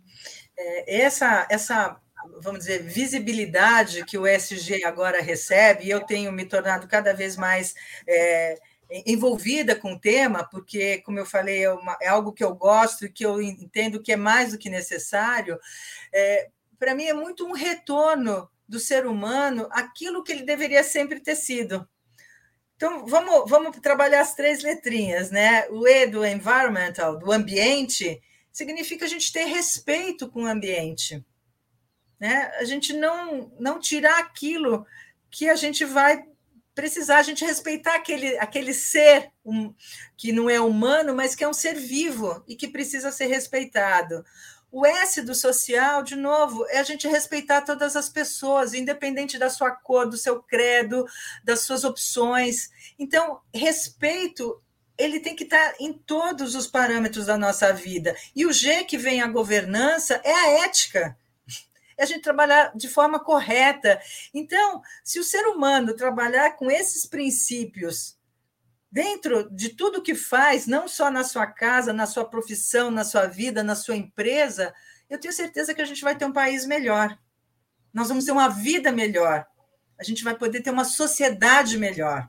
É, 0.56 1.02
essa, 1.02 1.46
essa 1.50 1.96
vamos 2.40 2.60
dizer, 2.60 2.82
visibilidade 2.82 4.04
que 4.04 4.18
o 4.18 4.26
SG 4.26 4.84
agora 4.84 5.20
recebe, 5.20 5.84
e 5.84 5.90
eu 5.90 6.00
tenho 6.00 6.32
me 6.32 6.44
tornado 6.44 6.86
cada 6.88 7.12
vez 7.12 7.36
mais 7.36 7.74
é, 8.06 8.58
envolvida 9.06 9.74
com 9.74 9.94
o 9.94 9.98
tema, 9.98 10.44
porque, 10.44 10.98
como 10.98 11.18
eu 11.18 11.26
falei, 11.26 11.64
é, 11.64 11.72
uma, 11.72 11.96
é, 12.00 12.08
algo 12.08 12.32
que 12.32 12.44
eu 12.44 12.54
gosto 12.54 13.06
e 13.06 13.10
que 13.10 13.24
eu 13.24 13.40
entendo 13.40 14.02
que 14.02 14.12
é 14.12 14.16
mais 14.16 14.52
do 14.52 14.58
que 14.58 14.68
necessário. 14.68 15.58
É, 16.12 16.50
Para 16.78 16.94
mim, 16.94 17.04
é 17.04 17.14
muito 17.14 17.46
um 17.46 17.52
retorno 17.52 18.48
do 18.68 18.78
ser 18.78 19.06
humano 19.06 19.68
aquilo 19.70 20.22
que 20.22 20.32
ele 20.32 20.44
deveria 20.44 20.84
sempre 20.84 21.20
ter 21.20 21.36
sido. 21.36 21.88
Então, 22.76 23.06
vamos, 23.06 23.48
vamos 23.48 23.78
trabalhar 23.78 24.20
as 24.20 24.34
três 24.34 24.62
letrinhas, 24.62 25.30
né? 25.30 25.68
O 25.70 25.86
E 25.86 26.06
do 26.06 26.24
environmental, 26.26 27.16
do 27.16 27.30
ambiente, 27.30 28.20
significa 28.50 29.04
a 29.04 29.08
gente 29.08 29.32
ter 29.32 29.44
respeito 29.44 30.28
com 30.28 30.42
o 30.42 30.46
ambiente 30.46 31.24
né? 32.22 32.52
A 32.60 32.64
gente 32.64 32.92
não 32.92 33.52
não 33.58 33.80
tirar 33.80 34.20
aquilo 34.20 34.86
que 35.28 35.50
a 35.50 35.56
gente 35.56 35.84
vai 35.84 36.24
precisar, 36.72 37.18
a 37.18 37.22
gente 37.24 37.44
respeitar 37.44 37.96
aquele, 37.96 38.38
aquele 38.38 38.72
ser 38.72 39.32
um, 39.44 39.74
que 40.16 40.30
não 40.30 40.48
é 40.48 40.60
humano, 40.60 41.16
mas 41.16 41.34
que 41.34 41.42
é 41.42 41.48
um 41.48 41.52
ser 41.52 41.74
vivo 41.74 42.44
e 42.46 42.54
que 42.54 42.68
precisa 42.68 43.10
ser 43.10 43.26
respeitado. 43.26 44.24
O 44.70 44.86
S 44.86 45.20
do 45.20 45.34
social, 45.34 46.04
de 46.04 46.14
novo, 46.14 46.64
é 46.68 46.78
a 46.78 46.84
gente 46.84 47.08
respeitar 47.08 47.62
todas 47.62 47.96
as 47.96 48.08
pessoas, 48.08 48.72
independente 48.72 49.36
da 49.36 49.50
sua 49.50 49.72
cor, 49.72 50.08
do 50.08 50.16
seu 50.16 50.40
credo, 50.40 51.04
das 51.42 51.62
suas 51.62 51.82
opções. 51.82 52.70
Então, 53.00 53.40
respeito 53.52 54.62
ele 54.96 55.18
tem 55.18 55.34
que 55.34 55.42
estar 55.42 55.74
em 55.80 55.92
todos 55.92 56.54
os 56.54 56.68
parâmetros 56.68 57.26
da 57.26 57.36
nossa 57.36 57.72
vida. 57.72 58.14
E 58.36 58.46
o 58.46 58.52
G 58.52 58.84
que 58.84 58.96
vem 58.96 59.20
a 59.20 59.26
governança 59.26 60.20
é 60.22 60.32
a 60.32 60.64
ética 60.64 61.16
é 61.96 62.02
a 62.02 62.06
gente 62.06 62.22
trabalhar 62.22 62.72
de 62.74 62.88
forma 62.88 63.18
correta. 63.20 64.00
Então, 64.32 64.82
se 65.04 65.18
o 65.18 65.24
ser 65.24 65.46
humano 65.46 65.94
trabalhar 65.94 66.56
com 66.56 66.70
esses 66.70 67.06
princípios 67.06 68.18
dentro 68.90 69.48
de 69.50 69.70
tudo 69.70 70.02
que 70.02 70.14
faz, 70.14 70.66
não 70.66 70.86
só 70.86 71.10
na 71.10 71.24
sua 71.24 71.46
casa, 71.46 71.92
na 71.92 72.06
sua 72.06 72.24
profissão, 72.24 72.90
na 72.90 73.04
sua 73.04 73.26
vida, 73.26 73.62
na 73.62 73.74
sua 73.74 73.96
empresa, 73.96 74.74
eu 75.08 75.18
tenho 75.18 75.32
certeza 75.32 75.74
que 75.74 75.82
a 75.82 75.86
gente 75.86 76.02
vai 76.02 76.16
ter 76.16 76.24
um 76.24 76.32
país 76.32 76.66
melhor. 76.66 77.18
Nós 77.92 78.08
vamos 78.08 78.24
ter 78.24 78.32
uma 78.32 78.48
vida 78.48 78.92
melhor. 78.92 79.46
A 79.98 80.02
gente 80.02 80.24
vai 80.24 80.34
poder 80.34 80.62
ter 80.62 80.70
uma 80.70 80.84
sociedade 80.84 81.78
melhor 81.78 82.28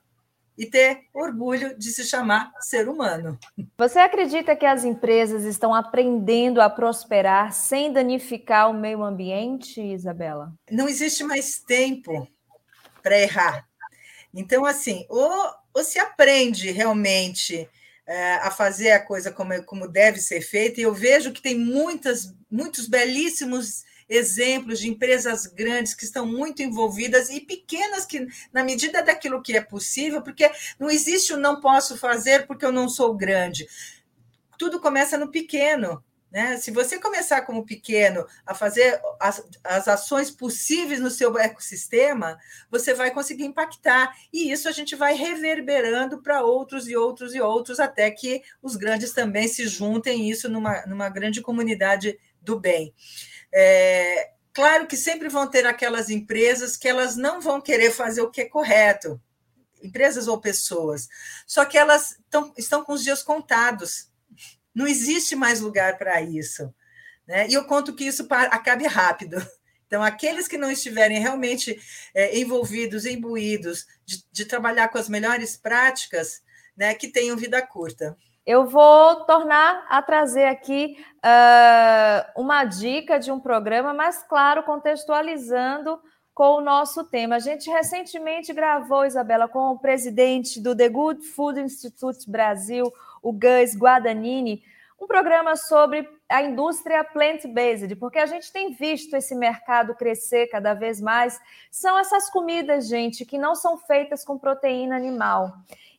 e 0.58 0.66
ter 0.66 1.02
orgulho 1.13 1.78
de 1.78 1.92
se 1.92 2.04
chamar 2.04 2.52
ser 2.60 2.88
humano. 2.88 3.38
Você 3.78 4.00
acredita 4.00 4.56
que 4.56 4.66
as 4.66 4.84
empresas 4.84 5.44
estão 5.44 5.74
aprendendo 5.74 6.62
a 6.62 6.70
prosperar 6.70 7.52
sem 7.54 7.92
danificar 7.92 8.70
o 8.70 8.74
meio 8.74 9.04
ambiente, 9.04 9.82
Isabela? 9.82 10.54
Não 10.70 10.88
existe 10.88 11.24
mais 11.24 11.60
tempo 11.60 12.28
para 13.02 13.20
errar. 13.20 13.68
Então, 14.34 14.66
assim, 14.66 15.06
ou, 15.10 15.54
ou 15.74 15.84
se 15.84 16.00
aprende 16.00 16.72
realmente 16.72 17.70
é, 18.06 18.36
a 18.36 18.52
fazer 18.52 18.92
a 18.92 19.00
coisa 19.00 19.32
como, 19.32 19.63
como 19.63 19.88
deve 19.88 20.20
ser 20.20 20.42
feita, 20.42 20.80
e 20.80 20.84
eu 20.84 20.94
vejo 20.94 21.32
que 21.32 21.42
tem 21.42 21.58
muitas, 21.58 22.34
muitos 22.50 22.88
belíssimos 22.88 23.84
exemplos 24.08 24.80
de 24.80 24.89
empresas 24.89 25.48
grandes 25.48 25.94
que 25.94 26.06
estão 26.06 26.26
muito 26.26 26.62
envolvidas 26.62 27.30
e 27.30 27.42
pequenas 27.42 28.06
que, 28.06 28.28
na 28.52 28.63
medida 28.63 29.04
daquilo 29.04 29.42
que 29.42 29.56
é 29.56 29.62
possível, 29.62 30.22
porque 30.22 30.50
não 30.80 30.89
existe 30.89 31.34
o 31.34 31.38
não 31.38 31.60
posso 31.60 31.98
fazer 31.98 32.48
porque 32.48 32.66
eu 32.66 32.72
não 32.72 32.89
sou 32.89 33.16
grande. 33.16 33.68
Tudo 34.58 34.80
começa 34.80 35.18
no 35.18 35.30
pequeno. 35.30 36.04
Né? 36.34 36.58
Se 36.58 36.72
você 36.72 36.98
começar 36.98 37.44
como 37.44 37.63
pequeno 37.63 38.26
a 38.44 38.56
fazer 38.56 39.00
as, 39.20 39.46
as 39.63 39.88
ações 39.88 40.32
possíveis 40.32 41.00
no 41.00 41.12
seu 41.12 41.38
ecossistema, 41.38 42.39
você 42.72 42.92
vai 42.92 43.12
conseguir 43.12 43.46
impactar. 43.46 44.18
E 44.34 44.52
isso 44.52 44.68
a 44.68 44.72
gente 44.72 44.96
vai 44.96 45.13
reverberando 45.13 46.24
para 46.24 46.42
outros 46.42 46.88
e 46.88 46.96
outros 46.96 47.36
e 47.36 47.39
outros, 47.39 47.80
até 47.80 48.10
que 48.10 48.42
os 48.63 48.76
grandes 48.76 49.13
também 49.13 49.48
se 49.48 49.68
juntem 49.68 50.28
isso 50.28 50.50
numa, 50.50 50.84
numa 50.88 51.08
grande 51.08 51.39
comunidade 51.39 52.20
do 52.42 52.60
bem. 52.60 52.92
É, 53.54 54.32
claro 54.52 54.88
que 54.88 54.98
sempre 54.98 55.30
vão 55.30 55.48
ter 55.48 55.66
aquelas 55.66 56.10
empresas 56.10 56.76
que 56.76 56.88
elas 56.88 57.16
não 57.16 57.39
vão 57.39 57.62
querer 57.62 57.92
fazer 57.92 58.22
o 58.22 58.32
que 58.32 58.42
é 58.42 58.46
correto, 58.46 59.22
empresas 59.82 60.28
ou 60.28 60.42
pessoas, 60.42 61.08
só 61.46 61.63
que 61.66 61.78
elas 61.78 62.18
tão, 62.30 62.54
estão 62.58 62.84
com 62.84 62.94
os 62.94 63.04
dias 63.04 63.22
contados. 63.22 64.10
Não 64.74 64.88
existe 64.88 65.36
mais 65.36 65.60
lugar 65.60 65.98
para 65.98 66.22
isso. 66.22 66.74
Né? 67.28 67.48
E 67.48 67.54
eu 67.54 67.66
conto 67.66 67.94
que 67.94 68.06
isso 68.06 68.28
acabe 68.30 68.88
rápido. 68.88 69.38
Então, 69.86 70.02
aqueles 70.02 70.48
que 70.48 70.58
não 70.58 70.72
estiverem 70.72 71.20
realmente 71.20 71.80
é, 72.16 72.36
envolvidos, 72.39 73.06
imbuídos 73.06 73.86
de, 74.04 74.24
de 74.32 74.44
trabalhar 74.44 74.88
com 74.88 74.98
as 74.98 75.08
melhores 75.08 75.56
práticas, 75.56 76.42
né, 76.76 76.96
que 76.96 77.08
tenham 77.08 77.38
vida 77.38 77.62
curta. 77.62 78.18
Eu 78.45 78.65
vou 78.65 79.23
tornar 79.23 79.86
a 79.88 80.01
trazer 80.01 80.45
aqui 80.45 80.97
uh, 81.17 82.41
uma 82.41 82.65
dica 82.65 83.17
de 83.17 83.32
um 83.32 83.39
programa, 83.39 83.93
mas 83.93 84.21
claro, 84.21 84.63
contextualizando 84.63 85.97
com 86.34 86.58
o 86.58 86.62
nosso 86.62 87.06
tema. 87.06 87.36
A 87.36 87.39
gente 87.39 87.69
recentemente 87.69 88.51
gravou, 88.51 89.06
Isabela, 89.06 89.47
com 89.47 89.71
o 89.71 89.79
presidente 89.79 90.60
do 90.60 90.75
The 90.75 90.89
Good 90.89 91.25
Food 91.27 91.62
Institute 91.62 92.29
Brasil, 92.29 92.91
o 93.21 93.32
Gus 93.32 93.77
Guadagnini, 93.77 94.62
um 94.99 95.08
programa 95.08 95.56
sobre 95.56 96.08
a 96.29 96.41
indústria 96.41 97.03
plant-based, 97.03 97.95
porque 97.97 98.17
a 98.17 98.25
gente 98.25 98.51
tem 98.51 98.73
visto 98.73 99.15
esse 99.15 99.36
mercado 99.36 99.95
crescer 99.95 100.47
cada 100.47 100.73
vez 100.73 100.99
mais. 100.99 101.39
São 101.69 101.97
essas 101.97 102.29
comidas, 102.29 102.88
gente, 102.88 103.25
que 103.25 103.38
não 103.38 103.53
são 103.53 103.77
feitas 103.77 104.25
com 104.25 104.38
proteína 104.38 104.95
animal. 104.95 105.53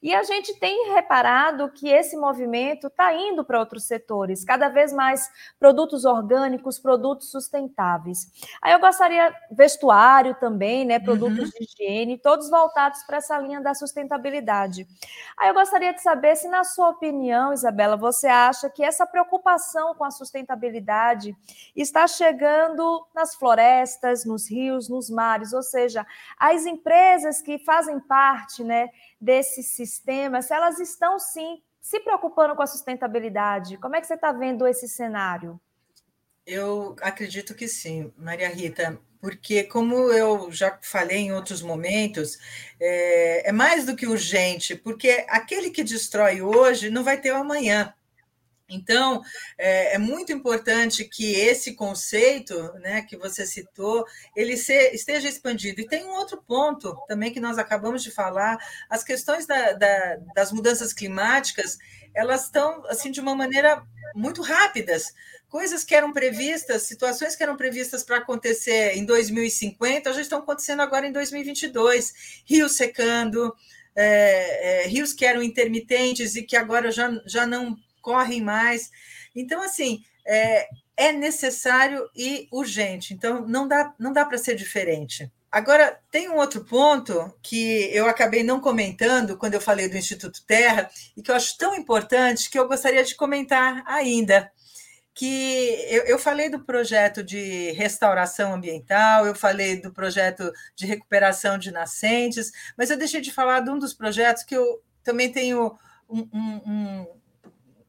E 0.04 0.14
a 0.14 0.22
gente 0.22 0.52
tem 0.60 0.92
reparado 0.92 1.70
que 1.70 1.88
esse 1.88 2.14
movimento 2.14 2.88
está 2.88 3.14
indo 3.14 3.42
para 3.42 3.58
outros 3.58 3.84
setores, 3.84 4.44
cada 4.44 4.68
vez 4.68 4.92
mais 4.92 5.30
produtos 5.58 6.04
orgânicos, 6.04 6.78
produtos 6.78 7.30
sustentáveis. 7.30 8.30
Aí 8.60 8.74
eu 8.74 8.80
gostaria, 8.80 9.34
vestuário 9.50 10.34
também, 10.34 10.84
né? 10.84 10.98
Produtos 10.98 11.38
uhum. 11.38 11.50
de 11.58 11.64
higiene, 11.64 12.18
todos 12.18 12.50
voltados 12.50 13.02
para 13.04 13.16
essa 13.16 13.38
linha 13.38 13.62
da 13.62 13.72
sustentabilidade. 13.72 14.86
Aí 15.38 15.48
eu 15.48 15.54
gostaria 15.54 15.94
de 15.94 16.02
saber 16.02 16.36
se, 16.36 16.48
na 16.48 16.64
sua 16.64 16.90
opinião, 16.90 17.54
Isabela, 17.54 17.96
você 17.96 18.26
acha 18.26 18.68
que 18.68 18.84
essa 18.84 19.06
preocupação 19.06 19.94
com 19.94 20.04
a 20.04 20.10
sustentabilidade 20.10 21.34
está 21.74 22.06
chegando 22.06 23.06
nas 23.14 23.34
florestas, 23.34 24.26
nos 24.26 24.50
rios, 24.50 24.86
nos 24.86 25.08
mares, 25.08 25.54
ou 25.54 25.62
seja, 25.62 26.06
as 26.38 26.66
empresas 26.66 27.40
que 27.40 27.58
fazem 27.58 27.98
parte, 27.98 28.62
né? 28.62 28.90
Desses 29.24 29.68
sistemas, 29.68 30.46
se 30.46 30.54
elas 30.54 30.78
estão 30.78 31.18
sim 31.18 31.62
se 31.80 32.00
preocupando 32.00 32.54
com 32.54 32.62
a 32.62 32.66
sustentabilidade. 32.66 33.76
Como 33.78 33.96
é 33.96 34.00
que 34.00 34.06
você 34.06 34.14
está 34.14 34.32
vendo 34.32 34.66
esse 34.66 34.88
cenário? 34.88 35.60
Eu 36.46 36.94
acredito 37.00 37.54
que 37.54 37.66
sim, 37.66 38.12
Maria 38.16 38.48
Rita, 38.48 38.98
porque, 39.20 39.64
como 39.64 40.12
eu 40.12 40.52
já 40.52 40.78
falei 40.82 41.18
em 41.18 41.32
outros 41.32 41.62
momentos, 41.62 42.38
é, 42.78 43.48
é, 43.48 43.52
mais 43.52 43.86
do 43.86 43.96
que 43.96 44.06
urgente, 44.06 44.76
porque 44.76 45.24
aquele 45.28 45.70
que 45.70 45.82
destrói 45.82 46.42
hoje 46.42 46.90
não 46.90 47.02
vai 47.02 47.18
ter 47.18 47.32
o 47.32 47.36
amanhã. 47.36 47.94
Então, 48.68 49.22
é, 49.58 49.94
é 49.94 49.98
muito 49.98 50.32
importante 50.32 51.04
que 51.04 51.34
esse 51.34 51.74
conceito 51.74 52.54
né, 52.80 53.02
que 53.02 53.16
você 53.16 53.46
citou, 53.46 54.04
ele 54.34 54.56
se, 54.56 54.72
esteja 54.92 55.28
expandido. 55.28 55.80
E 55.80 55.86
tem 55.86 56.04
um 56.04 56.12
outro 56.12 56.42
ponto 56.42 56.96
também 57.06 57.32
que 57.32 57.40
nós 57.40 57.58
acabamos 57.58 58.02
de 58.02 58.10
falar, 58.10 58.58
as 58.88 59.04
questões 59.04 59.46
da, 59.46 59.72
da, 59.72 60.16
das 60.34 60.52
mudanças 60.52 60.92
climáticas, 60.92 61.78
elas 62.14 62.44
estão 62.44 62.84
assim 62.86 63.10
de 63.10 63.20
uma 63.20 63.34
maneira 63.34 63.82
muito 64.14 64.40
rápidas 64.42 65.12
coisas 65.54 65.84
que 65.84 65.94
eram 65.94 66.12
previstas, 66.12 66.82
situações 66.82 67.36
que 67.36 67.42
eram 67.44 67.56
previstas 67.56 68.02
para 68.02 68.16
acontecer 68.16 68.96
em 68.96 69.04
2050, 69.04 70.12
já 70.12 70.20
estão 70.20 70.40
acontecendo 70.40 70.82
agora 70.82 71.06
em 71.06 71.12
2022. 71.12 72.42
Rios 72.44 72.76
secando, 72.76 73.54
é, 73.94 74.82
é, 74.82 74.86
rios 74.88 75.12
que 75.12 75.24
eram 75.24 75.40
intermitentes 75.44 76.34
e 76.34 76.42
que 76.42 76.56
agora 76.56 76.90
já, 76.90 77.08
já 77.24 77.46
não 77.46 77.76
correm 78.04 78.42
mais. 78.42 78.90
Então, 79.34 79.62
assim, 79.62 80.04
é, 80.26 80.68
é 80.94 81.10
necessário 81.10 82.06
e 82.14 82.46
urgente. 82.52 83.14
Então, 83.14 83.46
não 83.48 83.66
dá, 83.66 83.94
não 83.98 84.12
dá 84.12 84.26
para 84.26 84.36
ser 84.36 84.54
diferente. 84.54 85.32
Agora, 85.50 85.98
tem 86.10 86.28
um 86.28 86.36
outro 86.36 86.64
ponto 86.64 87.32
que 87.42 87.88
eu 87.92 88.06
acabei 88.06 88.42
não 88.42 88.60
comentando 88.60 89.38
quando 89.38 89.54
eu 89.54 89.60
falei 89.60 89.88
do 89.88 89.96
Instituto 89.96 90.44
Terra 90.44 90.90
e 91.16 91.22
que 91.22 91.30
eu 91.30 91.34
acho 91.34 91.56
tão 91.56 91.74
importante 91.74 92.50
que 92.50 92.58
eu 92.58 92.68
gostaria 92.68 93.04
de 93.04 93.14
comentar 93.14 93.82
ainda 93.86 94.52
que 95.14 95.78
eu, 95.88 96.02
eu, 96.06 96.18
falei 96.18 96.50
do 96.50 96.58
projeto 96.58 97.22
de 97.22 97.70
restauração 97.70 98.52
ambiental, 98.52 99.24
eu 99.24 99.34
falei 99.34 99.80
do 99.80 99.92
projeto 99.92 100.50
de 100.74 100.86
recuperação 100.86 101.56
de 101.56 101.70
nascentes, 101.70 102.50
mas 102.76 102.90
eu 102.90 102.98
deixei 102.98 103.20
de 103.20 103.30
falar 103.30 103.60
de 103.60 103.70
um 103.70 103.78
dos 103.78 103.94
projetos 103.94 104.42
que 104.42 104.56
eu 104.56 104.82
também 105.04 105.30
tenho 105.30 105.78
um, 106.08 106.28
um, 106.32 106.62
um 106.66 107.06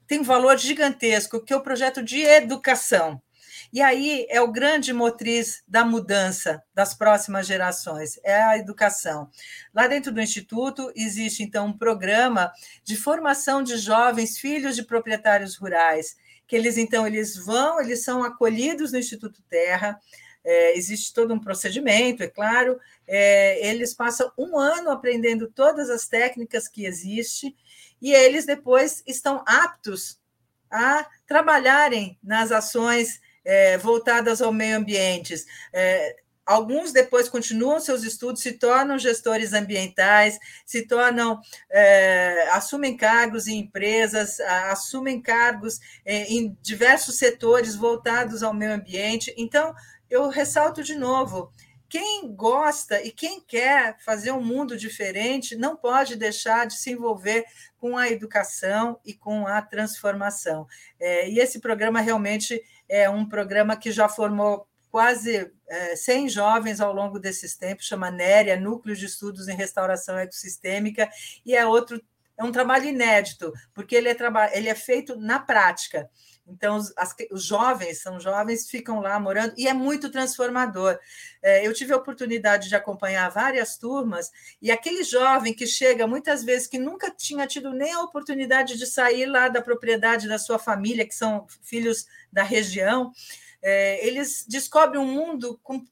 tem 0.08 0.20
um 0.20 0.24
valor 0.24 0.58
gigantesco, 0.58 1.44
que 1.44 1.54
é 1.54 1.56
o 1.56 1.64
projeto 1.64 2.04
de 2.04 2.22
educação. 2.22 3.22
E 3.74 3.82
aí 3.82 4.26
é 4.30 4.40
o 4.40 4.52
grande 4.52 4.94
motriz 4.94 5.62
da 5.68 5.84
mudança 5.84 6.64
das 6.74 6.94
próximas 6.94 7.46
gerações, 7.48 8.20
é 8.24 8.42
a 8.42 8.58
educação. 8.58 9.30
Lá 9.74 9.88
dentro 9.88 10.12
do 10.12 10.22
Instituto 10.22 10.92
existe, 10.96 11.44
então, 11.44 11.68
um 11.68 11.78
programa 11.78 12.52
de 12.84 12.96
formação 12.96 13.62
de 13.62 13.78
jovens 13.78 14.38
filhos 14.38 14.76
de 14.76 14.84
proprietários 14.84 15.58
rurais, 15.58 16.16
que 16.48 16.56
eles 16.56 16.78
então 16.78 17.06
eles 17.08 17.36
vão, 17.36 17.82
eles 17.82 18.04
são 18.04 18.24
acolhidos 18.24 18.92
no 18.92 19.00
Instituto 19.00 19.42
Terra. 19.50 20.00
É, 20.44 20.78
existe 20.78 21.12
todo 21.12 21.34
um 21.34 21.40
procedimento, 21.40 22.22
é 22.22 22.28
claro. 22.28 22.80
É, 23.08 23.68
eles 23.68 23.96
passam 23.96 24.32
um 24.38 24.58
ano 24.58 24.92
aprendendo 24.92 25.52
todas 25.52 25.90
as 25.90 26.08
técnicas 26.08 26.68
que 26.68 26.86
existem 26.86 27.56
e 28.06 28.14
eles 28.14 28.46
depois 28.46 29.02
estão 29.08 29.44
aptos 29.48 30.20
a 30.70 31.08
trabalharem 31.26 32.20
nas 32.24 32.52
ações 32.52 33.20
é, 33.44 33.80
voltadas 33.80 34.44
ao 34.44 34.54
meio 34.54 34.78
ambiente. 34.78 35.34
É, 35.74 36.16
Alguns 36.46 36.92
depois 36.92 37.28
continuam 37.28 37.80
seus 37.80 38.04
estudos, 38.04 38.44
se 38.44 38.52
tornam 38.52 39.00
gestores 39.00 39.52
ambientais, 39.52 40.38
se 40.64 40.86
tornam, 40.86 41.42
é, 41.72 42.48
assumem 42.52 42.96
cargos 42.96 43.48
em 43.48 43.58
empresas, 43.58 44.40
assumem 44.70 45.20
cargos 45.20 45.80
é, 46.06 46.32
em 46.32 46.56
diversos 46.62 47.18
setores 47.18 47.76
voltados 47.76 48.44
ao 48.44 48.54
meio 48.54 48.74
ambiente. 48.74 49.34
Então, 49.36 49.74
eu 50.08 50.30
ressalto 50.30 50.84
de 50.84 50.94
novo: 50.94 51.52
quem 51.96 52.36
gosta 52.36 53.02
e 53.02 53.10
quem 53.10 53.40
quer 53.40 53.98
fazer 54.04 54.34
um 54.34 54.44
mundo 54.44 54.76
diferente 54.76 55.56
não 55.56 55.78
pode 55.78 56.18
deixar 56.18 56.68
de 56.68 56.74
se 56.74 56.92
envolver 56.92 57.46
com 57.78 57.98
a 57.98 58.10
educação 58.10 59.00
e 59.06 59.14
com 59.14 59.48
a 59.48 59.62
transformação. 59.62 60.68
É, 61.00 61.30
e 61.30 61.40
esse 61.40 61.58
programa 61.62 62.02
realmente 62.02 62.62
é 62.90 63.10
um 63.10 63.26
programa 63.26 63.78
que 63.78 63.94
já 63.94 64.10
formou 64.10 64.68
quase 64.92 65.50
é, 65.70 65.96
100 65.96 66.28
jovens 66.28 66.82
ao 66.82 66.92
longo 66.92 67.18
desses 67.18 67.56
tempos, 67.56 67.86
chama 67.86 68.12
NERIA, 68.12 68.60
Núcleo 68.60 68.94
de 68.94 69.06
Estudos 69.06 69.48
em 69.48 69.56
Restauração 69.56 70.18
Ecossistêmica, 70.18 71.10
e 71.46 71.56
é 71.56 71.66
outro 71.66 72.04
é 72.38 72.44
um 72.44 72.52
trabalho 72.52 72.84
inédito, 72.90 73.54
porque 73.74 73.96
ele 73.96 74.10
é, 74.10 74.18
ele 74.52 74.68
é 74.68 74.76
feito 74.76 75.16
na 75.16 75.40
prática. 75.40 76.10
Então, 76.48 76.78
os, 76.78 76.94
as, 76.96 77.16
os, 77.32 77.44
jovens, 77.44 78.02
são 78.02 78.20
jovens, 78.20 78.70
ficam 78.70 79.00
lá 79.00 79.20
morando, 79.20 79.54
e 79.58 79.68
é 79.68 79.74
muito 79.74 80.12
transformador. 80.12 80.98
É, 81.42 81.66
eu 81.66 81.74
tive 81.74 81.94
a 81.94 81.98
oportunidade 81.98 82.70
de 82.70 82.76
acompanhar 82.76 83.30
várias 83.30 83.78
turmas, 83.78 84.32
e 84.62 84.72
aquele 84.72 85.04
jovem 85.04 85.54
que 85.54 85.66
chega, 85.66 86.06
muitas 86.06 86.44
vezes, 86.44 86.68
que 86.68 86.78
nunca 86.78 87.10
tinha 87.10 87.48
tido 87.48 87.74
nem 87.74 87.94
a 87.94 88.02
oportunidade 88.02 88.78
de 88.78 88.86
sair 88.86 89.26
lá 89.26 89.50
da 89.50 89.62
propriedade 89.62 90.28
da 90.28 90.38
sua 90.38 90.60
família, 90.60 91.08
que 91.08 91.16
são 91.16 91.48
filhos 91.64 92.06
da 92.32 92.44
região, 92.44 93.12
é, 93.62 94.06
eles 94.06 94.46
descobrem 94.48 95.02
um 95.02 95.12
mundo 95.12 95.60
com 95.64 95.84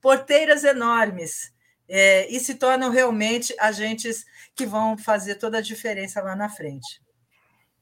porteiras 0.00 0.64
enormes 0.64 1.52
é, 1.88 2.30
e 2.30 2.38
se 2.40 2.54
tornam 2.54 2.90
realmente 2.90 3.54
agentes 3.58 4.24
que 4.54 4.64
vão 4.64 4.96
fazer 4.96 5.34
toda 5.34 5.58
a 5.58 5.62
diferença 5.62 6.22
lá 6.22 6.36
na 6.36 6.48
frente. 6.48 7.01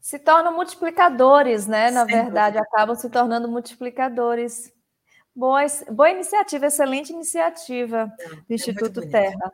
Se 0.00 0.18
tornam 0.18 0.54
multiplicadores, 0.54 1.66
né? 1.66 1.90
Na 1.90 2.04
Sem 2.04 2.14
verdade, 2.14 2.56
dúvida. 2.56 2.68
acabam 2.72 2.96
se 2.96 3.10
tornando 3.10 3.48
multiplicadores. 3.48 4.72
Boa, 5.34 5.60
boa 5.90 6.10
iniciativa, 6.10 6.66
excelente 6.66 7.12
iniciativa 7.12 8.12
é, 8.18 8.26
do 8.26 8.44
é 8.50 8.54
Instituto 8.54 9.08
Terra. 9.08 9.52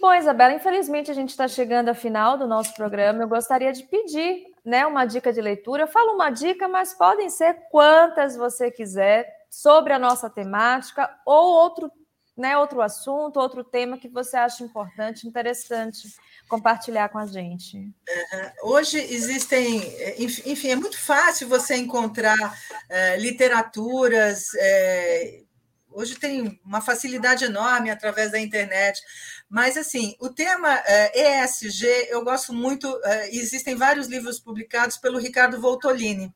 Bom, 0.00 0.14
Isabela, 0.14 0.54
infelizmente 0.54 1.10
a 1.10 1.14
gente 1.14 1.30
está 1.30 1.48
chegando 1.48 1.88
ao 1.88 1.94
final 1.94 2.38
do 2.38 2.46
nosso 2.46 2.72
programa. 2.74 3.22
Eu 3.22 3.28
gostaria 3.28 3.72
de 3.72 3.82
pedir 3.82 4.44
né, 4.64 4.86
uma 4.86 5.04
dica 5.04 5.32
de 5.32 5.40
leitura. 5.40 5.82
Eu 5.82 5.88
falo 5.88 6.14
uma 6.14 6.30
dica, 6.30 6.68
mas 6.68 6.94
podem 6.94 7.28
ser 7.28 7.54
quantas 7.70 8.36
você 8.36 8.70
quiser 8.70 9.28
sobre 9.50 9.92
a 9.92 9.98
nossa 9.98 10.30
temática 10.30 11.10
ou 11.26 11.52
outro, 11.52 11.90
né, 12.38 12.56
outro 12.56 12.80
assunto, 12.80 13.40
outro 13.40 13.64
tema 13.64 13.98
que 13.98 14.08
você 14.08 14.36
acha 14.36 14.62
importante, 14.62 15.26
interessante 15.26 16.08
compartilhar 16.48 17.08
com 17.08 17.18
a 17.18 17.26
gente. 17.26 17.92
Hoje 18.62 18.96
existem, 18.96 19.82
enfim, 20.18 20.70
é 20.70 20.76
muito 20.76 20.98
fácil 20.98 21.48
você 21.48 21.76
encontrar 21.76 22.38
é, 22.88 23.16
literaturas. 23.18 24.54
É, 24.54 25.42
hoje 25.90 26.14
tem 26.14 26.58
uma 26.64 26.80
facilidade 26.80 27.44
enorme 27.44 27.90
através 27.90 28.30
da 28.30 28.38
internet. 28.38 29.02
Mas, 29.50 29.76
assim, 29.76 30.14
o 30.20 30.28
tema 30.28 30.80
ESG, 31.14 31.86
eu 32.10 32.22
gosto 32.22 32.52
muito, 32.52 32.88
existem 33.30 33.74
vários 33.74 34.06
livros 34.06 34.38
publicados 34.38 34.96
pelo 34.96 35.18
Ricardo 35.18 35.60
Voltolini. 35.60 36.32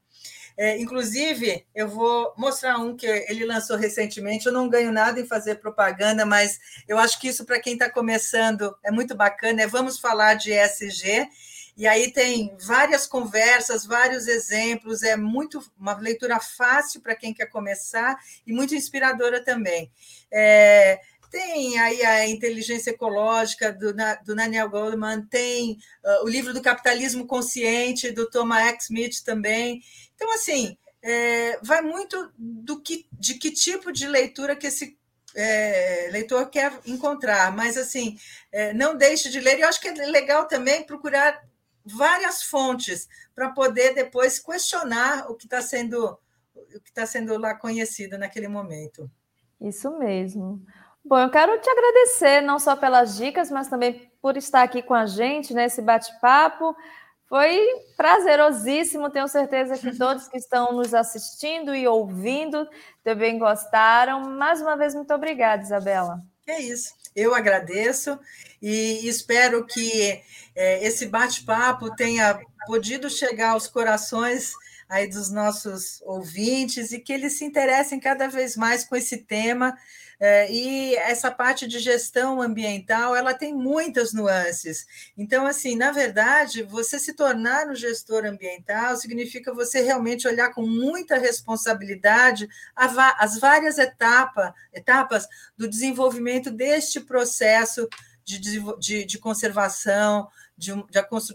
É, 0.57 0.79
inclusive, 0.79 1.65
eu 1.75 1.89
vou 1.89 2.33
mostrar 2.37 2.79
um 2.79 2.97
que 2.97 3.07
ele 3.07 3.45
lançou 3.45 3.77
recentemente. 3.77 4.47
Eu 4.47 4.53
não 4.53 4.69
ganho 4.69 4.93
nada 4.93 5.21
em 5.21 5.27
fazer 5.27 5.57
propaganda, 5.57 6.25
mas 6.27 6.59
eu 6.87 6.99
acho 6.99 7.21
que 7.21 7.29
isso, 7.29 7.45
para 7.45 7.61
quem 7.61 7.75
está 7.75 7.91
começando, 7.91 8.77
é 8.83 8.91
muito 8.91 9.15
bacana. 9.15 9.63
É 9.63 9.67
Vamos 9.67 9.99
Falar 9.99 10.35
de 10.35 10.53
ESG. 10.53 11.29
E 11.77 11.87
aí 11.87 12.13
tem 12.13 12.55
várias 12.61 13.07
conversas, 13.07 13.87
vários 13.87 14.27
exemplos. 14.29 15.03
É 15.03 15.17
muito 15.17 15.63
uma 15.79 15.97
leitura 15.97 16.39
fácil 16.39 17.01
para 17.01 17.17
quem 17.17 17.33
quer 17.33 17.47
começar 17.47 18.19
e 18.47 18.53
muito 18.53 18.75
inspiradora 18.75 19.43
também. 19.43 19.91
É, 20.31 21.01
tem 21.33 21.79
aí 21.79 22.05
a 22.05 22.29
inteligência 22.29 22.91
ecológica 22.91 23.73
do, 23.73 23.95
do 24.23 24.37
Daniel 24.37 24.69
Goleman, 24.69 25.23
tem 25.23 25.79
uh, 26.05 26.25
o 26.25 26.29
livro 26.29 26.53
do 26.53 26.61
capitalismo 26.61 27.27
consciente 27.27 28.13
do 28.13 28.29
Thomas 28.29 28.63
X. 28.67 28.85
Smith 28.85 29.25
também. 29.25 29.81
Então, 30.15 30.31
assim, 30.35 30.77
é, 31.01 31.59
vai 31.63 31.81
muito 31.81 32.31
do 32.37 32.83
que, 32.83 33.07
de 33.11 33.35
que 33.39 33.51
tipo 33.51 33.91
de 33.91 34.07
leitura 34.07 34.55
que 34.55 34.67
esse 34.67 34.99
é, 35.35 36.11
leitor 36.13 36.51
quer 36.51 36.79
encontrar, 36.85 37.57
mas 37.57 37.79
assim, 37.79 38.19
é, 38.53 38.75
não 38.75 38.95
deixe 38.95 39.31
de 39.31 39.41
ler. 39.41 39.59
E 39.59 39.63
eu 39.63 39.69
acho 39.69 39.81
que 39.81 39.89
é 39.89 40.07
legal 40.07 40.47
também 40.47 40.85
procurar 40.85 41.43
várias 41.83 42.43
fontes 42.43 43.09
para 43.35 43.49
poder 43.49 43.95
depois 43.95 44.39
questionar 44.39 45.31
o 45.31 45.35
que 45.35 45.47
está 45.47 45.63
sendo 45.63 46.19
o 46.55 46.81
que 46.81 46.91
está 46.91 47.07
sendo 47.07 47.39
lá 47.39 47.55
conhecido 47.55 48.19
naquele 48.19 48.49
momento. 48.49 49.11
Isso 49.59 49.91
mesmo. 49.99 50.61
Bom, 51.05 51.19
eu 51.19 51.31
quero 51.31 51.61
te 51.61 51.69
agradecer 51.69 52.41
não 52.41 52.59
só 52.59 52.77
pelas 52.77 53.17
dicas, 53.17 53.51
mas 53.51 53.69
também 53.69 54.11
por 54.21 54.37
estar 54.37 54.63
aqui 54.63 54.83
com 54.83 54.95
a 54.95 55.07
gente 55.07 55.53
nesse 55.53 55.83
bate-papo. 55.83 56.77
Foi 57.29 57.67
prazerosíssimo, 57.97 59.11
tenho 59.11 59.27
certeza 59.27 59.77
que 59.79 59.91
todos 59.99 60.29
que 60.29 60.37
estão 60.37 60.73
nos 60.73 60.95
assistindo 60.95 61.75
e 61.75 61.89
ouvindo 61.89 62.69
também 63.03 63.39
gostaram. 63.39 64.21
Mais 64.31 64.61
uma 64.61 64.77
vez, 64.77 64.95
muito 64.95 65.13
obrigada, 65.13 65.63
Isabela. 65.63 66.21
É 66.47 66.61
isso. 66.61 66.93
Eu 67.15 67.35
agradeço 67.35 68.19
e 68.61 69.07
espero 69.07 69.67
que 69.67 70.23
é, 70.55 70.87
esse 70.87 71.07
bate-papo 71.07 71.95
tenha 71.97 72.39
podido 72.67 73.11
chegar 73.11 73.51
aos 73.51 73.67
corações 73.67 74.53
aí 74.89 75.09
dos 75.09 75.31
nossos 75.31 76.03
ouvintes 76.03 76.93
e 76.93 77.01
que 77.01 77.13
eles 77.13 77.39
se 77.39 77.45
interessem 77.45 77.99
cada 77.99 78.29
vez 78.29 78.57
mais 78.57 78.85
com 78.85 78.95
esse 78.95 79.19
tema. 79.19 79.77
É, 80.25 80.49
e 80.53 80.95
essa 80.95 81.33
parte 81.33 81.67
de 81.67 81.81
gestão 81.81 82.41
ambiental, 82.41 83.17
ela 83.17 83.35
tem 83.35 83.53
muitas 83.53 84.13
nuances. 84.13 84.87
Então, 85.19 85.45
assim, 85.45 85.75
na 85.75 85.91
verdade, 85.91 86.63
você 86.63 86.97
se 86.97 87.15
tornar 87.15 87.67
um 87.67 87.75
gestor 87.75 88.25
ambiental 88.25 88.97
significa 88.97 89.53
você 89.53 89.81
realmente 89.81 90.29
olhar 90.29 90.55
com 90.55 90.65
muita 90.65 91.19
responsabilidade 91.19 92.49
as 92.77 93.37
várias 93.41 93.79
etapa, 93.79 94.55
etapas 94.73 95.27
do 95.57 95.69
desenvolvimento 95.69 96.53
deste 96.53 97.01
processo 97.01 97.89
de, 98.25 98.39
de, 98.79 99.05
de 99.05 99.19
conservação, 99.19 100.29
de, 100.57 100.71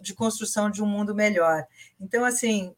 de 0.02 0.14
construção 0.14 0.72
de 0.72 0.82
um 0.82 0.88
mundo 0.88 1.14
melhor. 1.14 1.68
Então, 2.00 2.24
assim, 2.24 2.74